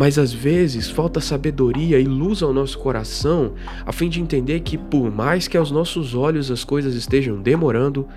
Mas 0.00 0.18
às 0.18 0.32
vezes 0.32 0.88
falta 0.88 1.20
sabedoria 1.20 2.00
e 2.00 2.04
luz 2.04 2.42
ao 2.42 2.54
nosso 2.54 2.78
coração 2.78 3.52
a 3.84 3.92
fim 3.92 4.08
de 4.08 4.18
entender 4.18 4.60
que, 4.60 4.78
por 4.78 5.14
mais 5.14 5.46
que 5.46 5.58
aos 5.58 5.70
nossos 5.70 6.14
olhos 6.14 6.50
as 6.50 6.64
coisas 6.64 6.94
estejam 6.94 7.38
demorando, 7.38 8.08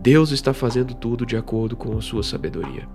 Deus 0.00 0.32
está 0.32 0.52
fazendo 0.52 0.94
tudo 0.94 1.24
de 1.24 1.36
acordo 1.36 1.76
com 1.76 1.96
a 1.96 2.00
sua 2.00 2.24
sabedoria. 2.24 2.88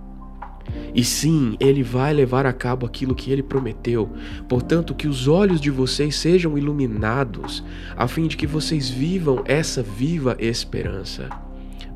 E 0.94 1.02
sim, 1.02 1.56
Ele 1.58 1.82
vai 1.82 2.12
levar 2.12 2.44
a 2.44 2.52
cabo 2.52 2.84
aquilo 2.84 3.14
que 3.14 3.32
Ele 3.32 3.42
prometeu. 3.42 4.10
Portanto, 4.46 4.94
que 4.94 5.08
os 5.08 5.26
olhos 5.26 5.58
de 5.58 5.70
vocês 5.70 6.14
sejam 6.14 6.58
iluminados, 6.58 7.64
a 7.96 8.06
fim 8.06 8.26
de 8.26 8.36
que 8.36 8.46
vocês 8.46 8.90
vivam 8.90 9.42
essa 9.46 9.82
viva 9.82 10.36
esperança, 10.38 11.30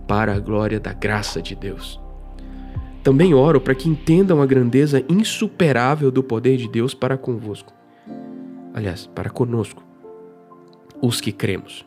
para 0.08 0.34
a 0.34 0.40
glória 0.40 0.80
da 0.80 0.94
graça 0.94 1.42
de 1.42 1.54
Deus. 1.54 2.01
Também 3.02 3.34
oro 3.34 3.60
para 3.60 3.74
que 3.74 3.88
entendam 3.88 4.40
a 4.40 4.46
grandeza 4.46 5.04
insuperável 5.08 6.10
do 6.10 6.22
poder 6.22 6.56
de 6.56 6.68
Deus 6.68 6.94
para 6.94 7.18
convosco. 7.18 7.72
Aliás, 8.72 9.06
para 9.06 9.28
conosco, 9.28 9.82
os 11.00 11.20
que 11.20 11.32
cremos. 11.32 11.84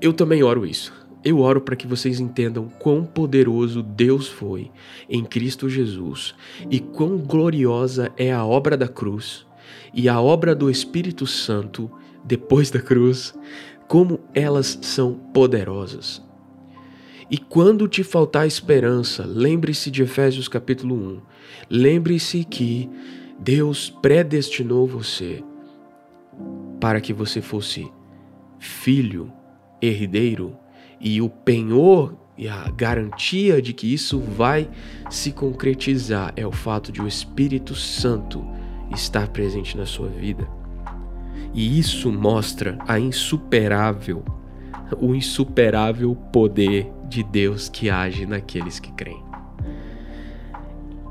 Eu 0.00 0.14
também 0.14 0.42
oro 0.42 0.64
isso. 0.64 0.92
Eu 1.22 1.38
oro 1.38 1.60
para 1.60 1.76
que 1.76 1.86
vocês 1.86 2.18
entendam 2.18 2.68
quão 2.80 3.04
poderoso 3.04 3.82
Deus 3.82 4.28
foi 4.28 4.70
em 5.08 5.24
Cristo 5.24 5.68
Jesus 5.68 6.34
e 6.68 6.80
quão 6.80 7.18
gloriosa 7.18 8.10
é 8.16 8.32
a 8.32 8.44
obra 8.44 8.76
da 8.76 8.88
cruz 8.88 9.46
e 9.94 10.08
a 10.08 10.20
obra 10.20 10.54
do 10.54 10.68
Espírito 10.68 11.26
Santo 11.26 11.88
depois 12.24 12.70
da 12.70 12.80
cruz 12.80 13.34
como 13.86 14.18
elas 14.34 14.78
são 14.80 15.12
poderosas. 15.32 16.20
E 17.32 17.38
quando 17.38 17.88
te 17.88 18.04
faltar 18.04 18.46
esperança, 18.46 19.24
lembre-se 19.24 19.90
de 19.90 20.02
Efésios 20.02 20.48
capítulo 20.48 20.94
1. 20.94 21.20
Lembre-se 21.70 22.44
que 22.44 22.90
Deus 23.38 23.88
predestinou 23.88 24.86
você 24.86 25.42
para 26.78 27.00
que 27.00 27.10
você 27.10 27.40
fosse 27.40 27.90
filho, 28.58 29.32
herdeiro, 29.80 30.54
e 31.00 31.22
o 31.22 31.30
penhor 31.30 32.14
e 32.36 32.46
a 32.48 32.70
garantia 32.70 33.62
de 33.62 33.72
que 33.72 33.90
isso 33.90 34.20
vai 34.20 34.68
se 35.08 35.32
concretizar 35.32 36.34
é 36.36 36.46
o 36.46 36.52
fato 36.52 36.92
de 36.92 37.00
o 37.00 37.08
Espírito 37.08 37.74
Santo 37.74 38.44
estar 38.94 39.28
presente 39.28 39.74
na 39.74 39.86
sua 39.86 40.08
vida. 40.08 40.46
E 41.54 41.78
isso 41.78 42.12
mostra 42.12 42.76
a 42.86 42.98
insuperável, 42.98 44.22
o 45.00 45.14
insuperável 45.14 46.14
poder 46.32 46.90
de 47.08 47.22
Deus 47.22 47.68
que 47.68 47.90
age 47.90 48.26
naqueles 48.26 48.80
que 48.80 48.92
creem. 48.92 49.22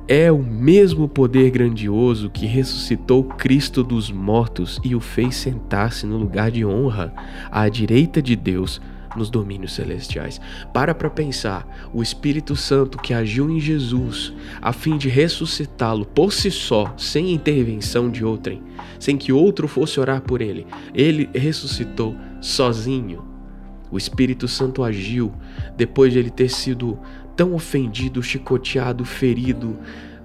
É 0.07 0.31
o 0.31 0.43
mesmo 0.43 1.07
poder 1.07 1.51
grandioso 1.51 2.29
que 2.29 2.45
ressuscitou 2.45 3.23
Cristo 3.23 3.81
dos 3.81 4.11
mortos 4.11 4.79
e 4.83 4.93
o 4.93 4.99
fez 4.99 5.35
sentar-se 5.35 6.05
no 6.05 6.17
lugar 6.17 6.51
de 6.51 6.65
honra 6.65 7.13
à 7.49 7.69
direita 7.69 8.21
de 8.21 8.35
Deus 8.35 8.81
nos 9.15 9.29
domínios 9.29 9.73
celestiais. 9.73 10.39
Para 10.73 10.93
para 10.93 11.09
pensar, 11.09 11.65
o 11.93 12.01
Espírito 12.01 12.55
Santo 12.55 12.97
que 12.97 13.13
agiu 13.13 13.49
em 13.49 13.59
Jesus 13.59 14.33
a 14.61 14.73
fim 14.73 14.97
de 14.97 15.07
ressuscitá-lo 15.07 16.05
por 16.05 16.33
si 16.33 16.51
só, 16.51 16.93
sem 16.97 17.31
intervenção 17.31 18.09
de 18.09 18.25
outrem, 18.25 18.61
sem 18.99 19.17
que 19.17 19.31
outro 19.31 19.67
fosse 19.67 19.99
orar 19.99 20.21
por 20.21 20.41
ele, 20.41 20.67
ele 20.93 21.29
ressuscitou 21.33 22.15
sozinho. 22.41 23.30
O 23.91 23.97
Espírito 23.97 24.47
Santo 24.47 24.83
agiu 24.83 25.33
depois 25.75 26.13
de 26.13 26.19
ele 26.19 26.29
ter 26.29 26.49
sido 26.49 26.97
tão 27.35 27.53
ofendido, 27.53 28.23
chicoteado, 28.23 29.03
ferido, 29.03 29.77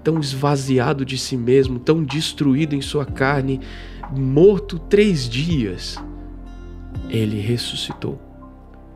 tão 0.03 0.19
esvaziado 0.19 1.03
de 1.03 1.17
si 1.17 1.35
mesmo, 1.35 1.79
tão 1.79 2.03
destruído 2.03 2.73
em 2.73 2.81
sua 2.81 3.05
carne, 3.05 3.59
morto 4.15 4.79
três 4.79 5.27
dias. 5.27 5.97
Ele 7.09 7.39
ressuscitou. 7.41 8.21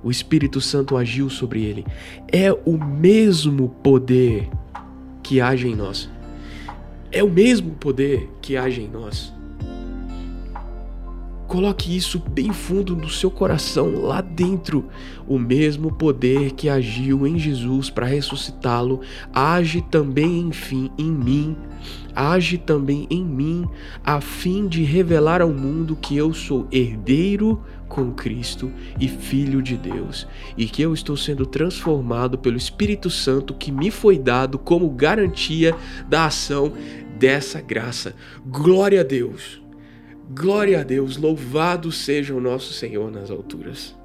O 0.04 0.10
Espírito 0.10 0.60
Santo 0.62 0.98
agiu 0.98 1.30
sobre 1.30 1.64
ele. 1.64 1.86
É 2.32 2.52
o 2.66 2.78
mesmo 2.78 3.70
poder 3.84 4.50
que 5.22 5.42
age 5.42 5.68
em 5.68 5.76
nós. 5.76 6.10
É 7.12 7.24
o 7.24 7.30
mesmo 7.30 7.72
poder 7.72 8.30
que 8.42 8.56
age 8.56 8.82
em 8.82 8.88
nós. 8.88 9.34
Coloque 11.52 11.94
isso 11.94 12.18
bem 12.18 12.54
fundo 12.54 12.96
no 12.96 13.10
seu 13.10 13.30
coração, 13.30 14.04
lá 14.04 14.22
dentro. 14.22 14.88
O 15.28 15.38
mesmo 15.38 15.92
poder 15.92 16.52
que 16.52 16.70
agiu 16.70 17.28
em 17.28 17.38
Jesus 17.38 17.90
para 17.90 18.06
ressuscitá-lo, 18.06 19.02
age 19.34 19.82
também, 19.82 20.48
enfim, 20.48 20.90
em 20.98 21.12
mim. 21.12 21.58
Age 22.16 22.58
também 22.58 23.06
em 23.10 23.22
mim, 23.26 23.68
a 24.02 24.22
fim 24.22 24.66
de 24.66 24.84
revelar 24.84 25.42
ao 25.42 25.50
mundo 25.50 25.94
que 25.94 26.16
eu 26.16 26.34
sou 26.34 26.70
herdeiro 26.72 27.62
com 27.90 28.14
Cristo 28.14 28.72
e 28.98 29.10
filho 29.10 29.62
de 29.62 29.76
Deus, 29.76 30.26
e 30.58 30.68
que 30.68 30.82
eu 30.82 30.94
estou 30.94 31.18
sendo 31.18 31.46
transformado 31.46 32.38
pelo 32.38 32.56
Espírito 32.56 33.10
Santo 33.10 33.54
que 33.54 33.74
me 33.74 33.92
foi 33.92 34.18
dado 34.18 34.58
como 34.58 34.90
garantia 34.90 35.76
da 36.08 36.28
ação 36.28 36.72
dessa 37.20 37.60
graça. 37.60 38.16
Glória 38.46 39.02
a 39.02 39.04
Deus! 39.04 39.61
Glória 40.34 40.80
a 40.80 40.84
Deus, 40.84 41.18
louvado 41.18 41.92
seja 41.92 42.34
o 42.34 42.40
nosso 42.40 42.72
Senhor 42.74 43.12
nas 43.12 43.30
alturas. 43.30 43.96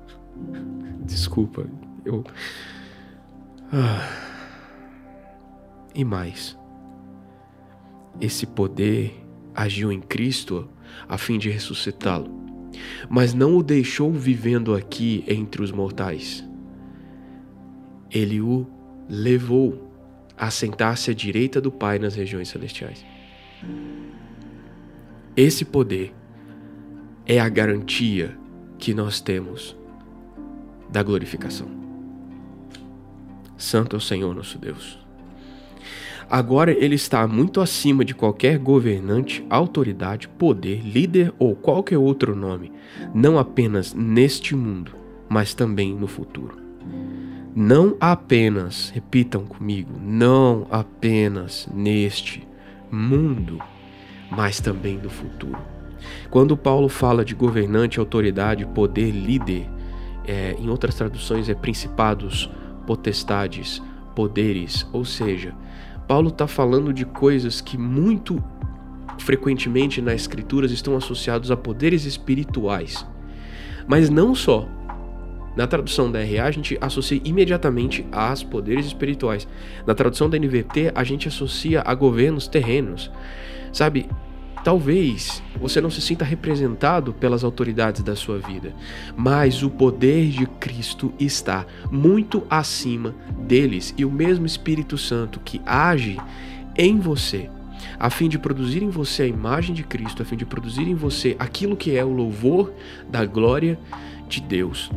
Desculpa, 1.05 1.67
eu. 2.05 2.25
Ah. 3.73 4.27
E 5.95 6.05
mais, 6.05 6.59
esse 8.21 8.45
poder 8.45 9.15
agiu 9.55 9.93
em 9.93 10.01
Cristo 10.01 10.69
a 11.09 11.17
fim 11.17 11.39
de 11.39 11.49
ressuscitá-lo, 11.49 12.29
mas 13.09 13.33
não 13.33 13.57
o 13.57 13.62
deixou 13.62 14.12
vivendo 14.12 14.75
aqui 14.75 15.25
entre 15.29 15.62
os 15.62 15.71
mortais. 15.71 16.45
Ele 18.11 18.41
o 18.41 18.67
levou 19.09 19.91
a 20.37 20.51
sentar-se 20.51 21.11
à 21.11 21.15
direita 21.15 21.61
do 21.61 21.71
Pai 21.71 21.99
nas 21.99 22.17
regiões 22.17 22.49
celestiais. 22.49 23.05
Esse 25.37 25.66
poder 25.66 26.14
é 27.27 27.38
a 27.38 27.46
garantia 27.46 28.35
que 28.79 28.94
nós 28.94 29.20
temos 29.20 29.77
da 30.88 31.03
glorificação. 31.03 31.68
Santo 33.55 33.96
é 33.96 33.99
o 33.99 34.01
Senhor 34.01 34.35
nosso 34.35 34.57
Deus. 34.57 34.99
Agora 36.31 36.72
ele 36.72 36.94
está 36.94 37.27
muito 37.29 37.61
acima 37.61 38.03
de 38.03 38.14
qualquer 38.14 38.59
governante, 38.59 39.44
autoridade, 39.51 40.27
poder, 40.27 40.81
líder 40.81 41.35
ou 41.38 41.55
qualquer 41.55 41.99
outro 41.99 42.35
nome, 42.35 42.72
não 43.14 43.38
apenas 43.38 43.92
neste 43.92 44.57
mundo, 44.57 44.92
mas 45.29 45.53
também 45.53 45.94
no 45.94 46.07
futuro. 46.07 46.59
Não 47.55 47.94
apenas, 48.01 48.88
repitam 48.88 49.44
comigo, 49.44 49.92
não 50.01 50.66
apenas 50.70 51.68
neste 51.75 52.46
mundo, 52.90 53.62
mas 54.31 54.61
também 54.61 54.99
do 54.99 55.11
futuro. 55.11 55.59
Quando 56.31 56.57
Paulo 56.57 56.89
fala 56.89 57.25
de 57.25 57.35
governante, 57.35 57.99
autoridade, 57.99 58.67
poder, 58.67 59.11
líder, 59.11 59.69
é, 60.27 60.57
em 60.59 60.69
outras 60.69 60.95
traduções 60.95 61.49
é 61.49 61.55
principados, 61.55 62.51
potestades, 62.87 63.83
poderes, 64.15 64.87
ou 64.93 65.05
seja, 65.05 65.55
Paulo 66.07 66.29
está 66.29 66.47
falando 66.47 66.93
de 66.93 67.05
coisas 67.05 67.61
que 67.61 67.77
muito 67.77 68.43
frequentemente 69.19 70.01
nas 70.01 70.23
escrituras 70.23 70.71
estão 70.71 70.97
associados 70.97 71.51
a 71.51 71.57
poderes 71.57 72.05
espirituais. 72.05 73.07
Mas 73.87 74.11
não 74.11 74.35
só. 74.35 74.69
Na 75.57 75.66
tradução 75.66 76.12
da 76.12 76.19
RA, 76.19 76.45
a 76.45 76.51
gente 76.51 76.77
associa 76.83 77.21
imediatamente 77.25 78.07
aos 78.12 78.42
poderes 78.42 78.85
espirituais. 78.85 79.49
Na 79.87 79.95
tradução 79.95 80.29
da 80.29 80.38
NVT, 80.38 80.92
a 80.95 81.03
gente 81.03 81.27
associa 81.27 81.83
a 81.85 81.95
governos 81.95 82.47
terrenos. 82.47 83.11
Sabe, 83.73 84.07
talvez 84.62 85.42
você 85.59 85.81
não 85.81 85.90
se 85.90 86.03
sinta 86.03 86.27
representado 86.27 87.14
pelas 87.14 87.42
autoridades 87.42 88.03
da 88.03 88.14
sua 88.14 88.38
vida, 88.38 88.75
mas 89.16 89.62
o 89.62 89.71
poder 89.71 90.29
de 90.29 90.45
Cristo 90.45 91.14
está 91.19 91.64
muito 91.90 92.47
acima 92.51 93.14
deles 93.38 93.95
e 93.97 94.05
o 94.05 94.11
mesmo 94.11 94.45
Espírito 94.45 94.99
Santo 94.99 95.40
que 95.40 95.62
age 95.64 96.19
em 96.77 96.99
você 96.99 97.49
a 97.99 98.11
fim 98.11 98.29
de 98.29 98.38
produzir 98.38 98.83
em 98.83 98.88
você 98.88 99.23
a 99.23 99.27
imagem 99.27 99.75
de 99.75 99.83
Cristo, 99.83 100.23
a 100.23 100.25
fim 100.25 100.37
de 100.37 100.45
produzir 100.45 100.88
em 100.88 100.95
você 100.95 101.37
aquilo 101.38 101.77
que 101.77 101.97
é 101.97 102.05
o 102.05 102.12
louvor 102.12 102.73
da 103.09 103.25
glória 103.25 103.79
de 104.29 104.40
Deus 104.40 104.90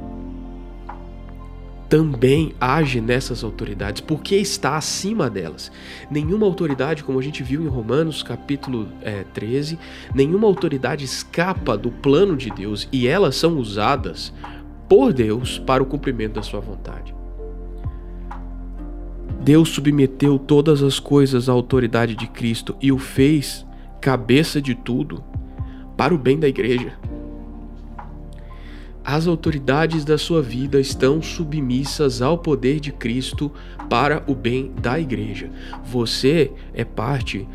também 1.89 2.54
age 2.62 3.02
nessas 3.02 3.43
autoridades, 3.43 3.99
porque 3.99 4.36
está 4.36 4.78
acima 4.78 5.28
delas. 5.28 5.71
Nenhuma 6.10 6.45
autoridade, 6.45 7.04
como 7.04 7.17
a 7.17 7.21
gente 7.21 7.41
viu 7.41 7.63
em 7.63 7.67
Romanos 7.67 8.21
capítulo 8.21 8.88
é, 9.02 9.23
13, 9.34 9.80
nenhuma 10.13 10.47
autoridade 10.47 11.04
escapa 11.04 11.75
do 11.75 11.89
plano 11.89 12.38
de 12.38 12.52
Deus 12.52 12.88
e 12.91 13.08
elas 13.08 13.36
são 13.36 13.58
usadas 13.58 14.32
por 14.88 15.12
Deus 15.12 15.58
para 15.58 15.82
o 15.82 15.86
cumprimento 15.86 16.34
da 16.34 16.43
sua 16.43 16.60
vontade. 16.60 17.15
Deus 19.41 19.69
submeteu 19.69 20.38
todas 20.38 20.84
as 20.84 20.99
coisas 20.99 21.49
à 21.49 21.52
autoridade 21.52 22.13
de 22.13 22.28
Cristo 22.28 22.75
e 22.80 22.91
o 22.91 22.99
fez 22.99 23.65
cabeça 23.99 24.62
de 24.62 24.75
tudo 24.75 25.23
para 25.97 26.13
o 26.13 26.17
bem 26.17 26.38
da 26.38 26.47
igreja. 26.47 26.93
As 29.04 29.28
autoridades 29.28 30.04
da 30.04 30.18
sua 30.18 30.42
vida 30.42 30.80
estão 30.80 31.22
submissas 31.22 32.22
ao 32.22 32.38
poder 32.38 32.80
de 32.80 32.92
Cristo 32.92 33.52
para 33.90 34.24
o 34.28 34.36
bem 34.36 34.72
da 34.82 35.00
igreja. 35.00 35.50
Você 35.86 36.52
é 36.74 36.84
parte 36.84 37.48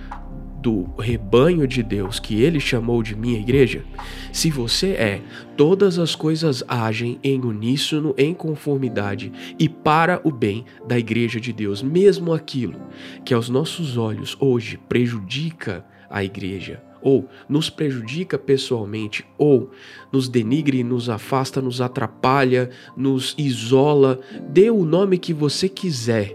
do 0.64 0.88
rebanho 0.98 1.68
de 1.68 1.82
Deus 1.82 2.18
que 2.18 2.40
ele 2.40 2.58
chamou 2.58 3.02
de 3.02 3.14
minha 3.14 3.38
igreja? 3.38 3.84
Se 4.32 4.50
você 4.50 4.92
é, 4.92 5.20
todas 5.58 5.98
as 5.98 6.14
coisas 6.14 6.64
agem 6.66 7.20
em 7.22 7.38
uníssono, 7.42 8.14
em 8.16 8.32
conformidade 8.32 9.30
e 9.58 9.68
para 9.68 10.22
o 10.24 10.32
bem 10.32 10.64
da 10.88 10.98
igreja 10.98 11.38
de 11.38 11.52
Deus, 11.52 11.82
mesmo 11.82 12.32
aquilo 12.32 12.80
que 13.24 13.34
aos 13.34 13.50
nossos 13.50 13.98
olhos 13.98 14.34
hoje 14.40 14.78
prejudica 14.88 15.84
a 16.08 16.24
igreja 16.24 16.82
ou 17.04 17.28
nos 17.46 17.68
prejudica 17.68 18.38
pessoalmente, 18.38 19.26
ou 19.36 19.70
nos 20.10 20.26
denigre, 20.26 20.82
nos 20.82 21.10
afasta, 21.10 21.60
nos 21.60 21.82
atrapalha, 21.82 22.70
nos 22.96 23.34
isola, 23.36 24.18
dê 24.48 24.70
o 24.70 24.86
nome 24.86 25.18
que 25.18 25.34
você 25.34 25.68
quiser. 25.68 26.34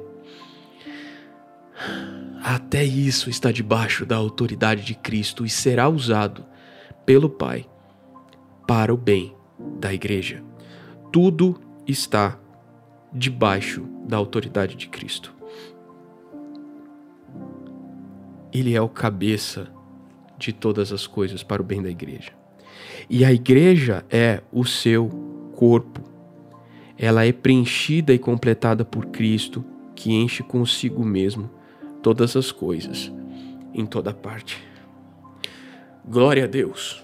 Até 2.43 2.85
isso 2.85 3.31
está 3.31 3.51
debaixo 3.51 4.05
da 4.05 4.15
autoridade 4.15 4.85
de 4.85 4.93
Cristo 4.93 5.43
e 5.43 5.49
será 5.49 5.89
usado 5.89 6.45
pelo 7.05 7.29
Pai 7.29 7.65
para 8.67 8.93
o 8.93 8.97
bem 8.97 9.35
da 9.79 9.91
igreja. 9.91 10.43
tudo 11.11 11.59
está 11.87 12.39
debaixo 13.11 13.83
da 14.07 14.15
autoridade 14.15 14.75
de 14.75 14.87
Cristo. 14.87 15.33
Ele 18.53 18.75
é 18.75 18.81
o 18.81 18.87
cabeça 18.87 19.78
de 20.39 20.53
todas 20.53 20.91
as 20.91 21.05
coisas 21.05 21.43
para 21.43 21.61
o 21.61 21.65
bem 21.65 21.81
da 21.81 21.89
igreja. 21.89 22.31
E 23.09 23.25
a 23.25 23.33
igreja 23.33 24.05
é 24.09 24.41
o 24.51 24.65
seu 24.65 25.09
corpo. 25.55 26.01
Ela 26.97 27.25
é 27.25 27.31
preenchida 27.31 28.13
e 28.13 28.17
completada 28.17 28.85
por 28.85 29.07
Cristo, 29.07 29.63
que 29.95 30.13
enche 30.13 30.41
consigo 30.41 31.03
mesmo 31.03 31.49
todas 32.01 32.35
as 32.35 32.51
coisas, 32.51 33.11
em 33.73 33.85
toda 33.85 34.13
parte. 34.13 34.63
Glória 36.05 36.45
a 36.45 36.47
Deus. 36.47 37.03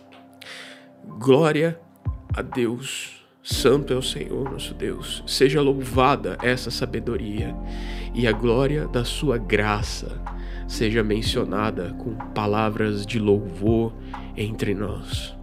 Glória 1.19 1.79
a 2.33 2.41
Deus. 2.41 3.23
Santo 3.43 3.93
é 3.93 3.95
o 3.95 4.01
Senhor 4.01 4.49
nosso 4.51 4.73
Deus. 4.73 5.23
Seja 5.27 5.61
louvada 5.61 6.37
essa 6.41 6.71
sabedoria 6.71 7.55
e 8.13 8.25
a 8.25 8.31
glória 8.31 8.87
da 8.87 9.05
sua 9.05 9.37
graça 9.37 10.19
seja 10.67 11.03
mencionada 11.03 11.93
com 11.97 12.15
palavras 12.33 13.05
de 13.05 13.19
louvor 13.19 13.93
entre 14.35 14.73
nós. 14.73 15.35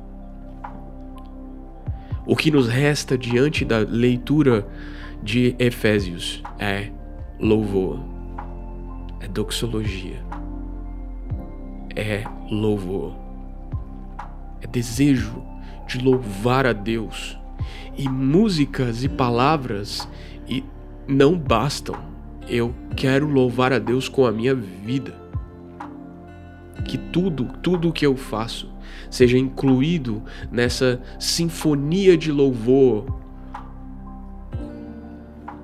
O 2.26 2.36
que 2.36 2.50
nos 2.50 2.68
resta 2.68 3.18
diante 3.18 3.64
da 3.64 3.78
leitura 3.78 4.66
de 5.22 5.56
Efésios 5.58 6.42
é 6.58 6.90
louvor, 7.40 8.00
é 9.20 9.26
doxologia, 9.26 10.22
é 11.96 12.24
louvor, 12.50 13.14
é 14.60 14.66
desejo 14.66 15.42
de 15.86 15.98
louvar 15.98 16.64
a 16.64 16.72
Deus 16.72 17.36
e 17.96 18.08
músicas 18.08 19.04
e 19.04 19.08
palavras 19.08 20.08
e 20.48 20.64
não 21.06 21.36
bastam. 21.36 22.11
Eu 22.48 22.74
quero 22.96 23.26
louvar 23.26 23.72
a 23.72 23.78
Deus 23.78 24.08
com 24.08 24.26
a 24.26 24.32
minha 24.32 24.54
vida. 24.54 25.14
Que 26.84 26.98
tudo, 26.98 27.46
tudo 27.62 27.88
o 27.88 27.92
que 27.92 28.04
eu 28.04 28.16
faço 28.16 28.70
seja 29.08 29.38
incluído 29.38 30.22
nessa 30.50 31.00
sinfonia 31.18 32.16
de 32.16 32.32
louvor. 32.32 33.20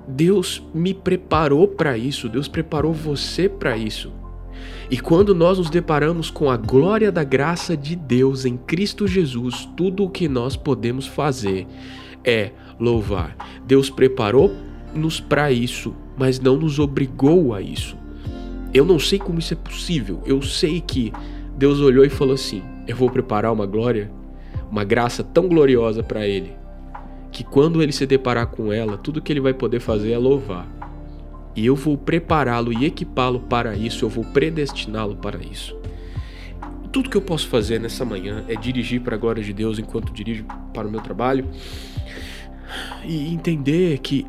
Deus 0.07 0.63
me 0.73 0.93
preparou 0.93 1.67
para 1.67 1.97
isso, 1.97 2.27
Deus 2.27 2.47
preparou 2.47 2.93
você 2.93 3.47
para 3.47 3.77
isso. 3.77 4.11
E 4.89 4.99
quando 4.99 5.35
nós 5.35 5.59
nos 5.59 5.69
deparamos 5.69 6.31
com 6.31 6.49
a 6.49 6.57
glória 6.57 7.11
da 7.11 7.23
graça 7.23 7.77
de 7.77 7.95
Deus 7.95 8.43
em 8.43 8.57
Cristo 8.57 9.07
Jesus, 9.07 9.69
tudo 9.77 10.03
o 10.03 10.09
que 10.09 10.27
nós 10.27 10.55
podemos 10.55 11.05
fazer 11.05 11.67
é 12.23 12.51
louvar. 12.79 13.35
Deus 13.67 13.89
preparou-nos 13.89 15.19
para 15.19 15.51
isso, 15.51 15.95
mas 16.19 16.37
não 16.37 16.57
nos 16.57 16.79
obrigou 16.79 17.53
a 17.53 17.61
isso. 17.61 17.95
Eu 18.73 18.83
não 18.83 18.99
sei 18.99 19.17
como 19.17 19.39
isso 19.39 19.53
é 19.53 19.57
possível. 19.57 20.21
Eu 20.25 20.41
sei 20.41 20.81
que 20.81 21.13
Deus 21.57 21.79
olhou 21.79 22.03
e 22.03 22.09
falou 22.09 22.33
assim: 22.33 22.61
Eu 22.85 22.97
vou 22.97 23.09
preparar 23.09 23.53
uma 23.53 23.65
glória, 23.65 24.11
uma 24.69 24.83
graça 24.83 25.23
tão 25.23 25.47
gloriosa 25.47 26.03
para 26.03 26.27
ele, 26.27 26.51
que 27.31 27.41
quando 27.43 27.81
ele 27.81 27.93
se 27.93 28.05
deparar 28.05 28.47
com 28.47 28.71
ela, 28.71 28.97
tudo 28.97 29.21
que 29.21 29.31
ele 29.31 29.39
vai 29.39 29.53
poder 29.53 29.79
fazer 29.79 30.11
é 30.11 30.17
louvar. 30.17 30.67
E 31.55 31.65
eu 31.65 31.75
vou 31.75 31.97
prepará-lo 31.97 32.71
e 32.71 32.85
equipá-lo 32.85 33.39
para 33.39 33.75
isso, 33.75 34.03
eu 34.03 34.09
vou 34.09 34.25
predestiná-lo 34.25 35.15
para 35.15 35.39
isso. 35.39 35.75
Tudo 36.91 37.09
que 37.09 37.17
eu 37.17 37.21
posso 37.21 37.47
fazer 37.47 37.79
nessa 37.79 38.03
manhã 38.03 38.43
é 38.47 38.55
dirigir 38.55 39.01
para 39.01 39.15
a 39.15 39.19
glória 39.19 39.43
de 39.43 39.53
Deus 39.53 39.79
enquanto 39.79 40.11
dirijo 40.11 40.43
para 40.73 40.87
o 40.87 40.91
meu 40.91 41.01
trabalho 41.01 41.45
e 43.05 43.33
entender 43.33 43.99
que 43.99 44.25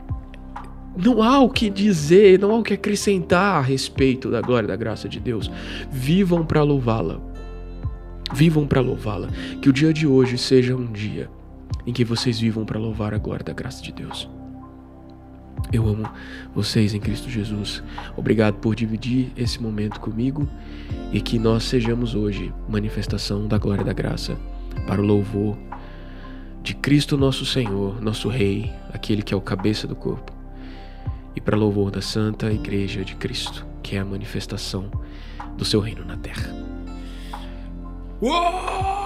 não 1.03 1.23
há 1.23 1.41
o 1.41 1.49
que 1.49 1.71
dizer, 1.71 2.39
não 2.39 2.53
há 2.53 2.59
o 2.59 2.63
que 2.63 2.75
acrescentar 2.75 3.57
a 3.57 3.61
respeito 3.61 4.31
da 4.31 4.41
glória 4.41 4.69
da 4.69 4.77
graça 4.77 5.09
de 5.09 5.19
Deus. 5.19 5.51
Vivam 5.91 6.45
para 6.45 6.63
louvá-la. 6.63 7.21
Vivam 8.33 8.67
para 8.67 8.81
louvá-la. 8.81 9.29
Que 9.61 9.69
o 9.69 9.73
dia 9.73 9.93
de 9.93 10.07
hoje 10.07 10.39
seja 10.39 10.77
um 10.77 10.91
dia 10.91 11.29
em 11.87 11.93
que 11.93 12.05
vocês 12.05 12.39
vivam 12.39 12.65
para 12.65 12.79
louvar 12.79 13.15
a 13.15 13.19
glória 13.19 13.45
da 13.45 13.53
graça 13.53 13.83
de 13.83 13.93
Deus. 13.93 14.29
Eu 15.73 15.87
amo 15.87 16.09
vocês 16.55 16.95
em 16.95 17.01
Cristo 17.01 17.29
Jesus. 17.29 17.83
Obrigado 18.17 18.55
por 18.57 18.75
dividir 18.75 19.33
esse 19.37 19.63
momento 19.63 20.01
comigo 20.01 20.49
e 21.13 21.21
que 21.21 21.39
nós 21.39 21.65
sejamos 21.65 22.15
hoje 22.15 22.53
manifestação 22.69 23.47
da 23.47 23.59
glória 23.59 23.85
da 23.85 23.93
graça 23.93 24.37
para 24.87 25.01
o 25.01 25.05
louvor 25.05 25.57
de 26.63 26.75
Cristo 26.75 27.17
nosso 27.17 27.47
Senhor, 27.47 28.01
nosso 28.03 28.29
Rei, 28.29 28.71
aquele 28.93 29.23
que 29.23 29.33
é 29.33 29.37
o 29.37 29.41
cabeça 29.41 29.87
do 29.87 29.97
corpo, 29.97 30.33
e 31.35 31.40
para 31.40 31.57
louvor 31.57 31.90
da 31.90 32.03
Santa 32.03 32.53
Igreja 32.53 33.05
de 33.05 33.14
Cristo, 33.16 33.66
que 33.83 33.97
é 33.97 34.01
a 34.01 34.05
manifestação 34.05 34.90
do 35.57 35.64
seu 35.64 35.81
reino 35.81 36.05
na 36.05 36.16
terra. 36.16 36.55
Uou! 38.21 39.00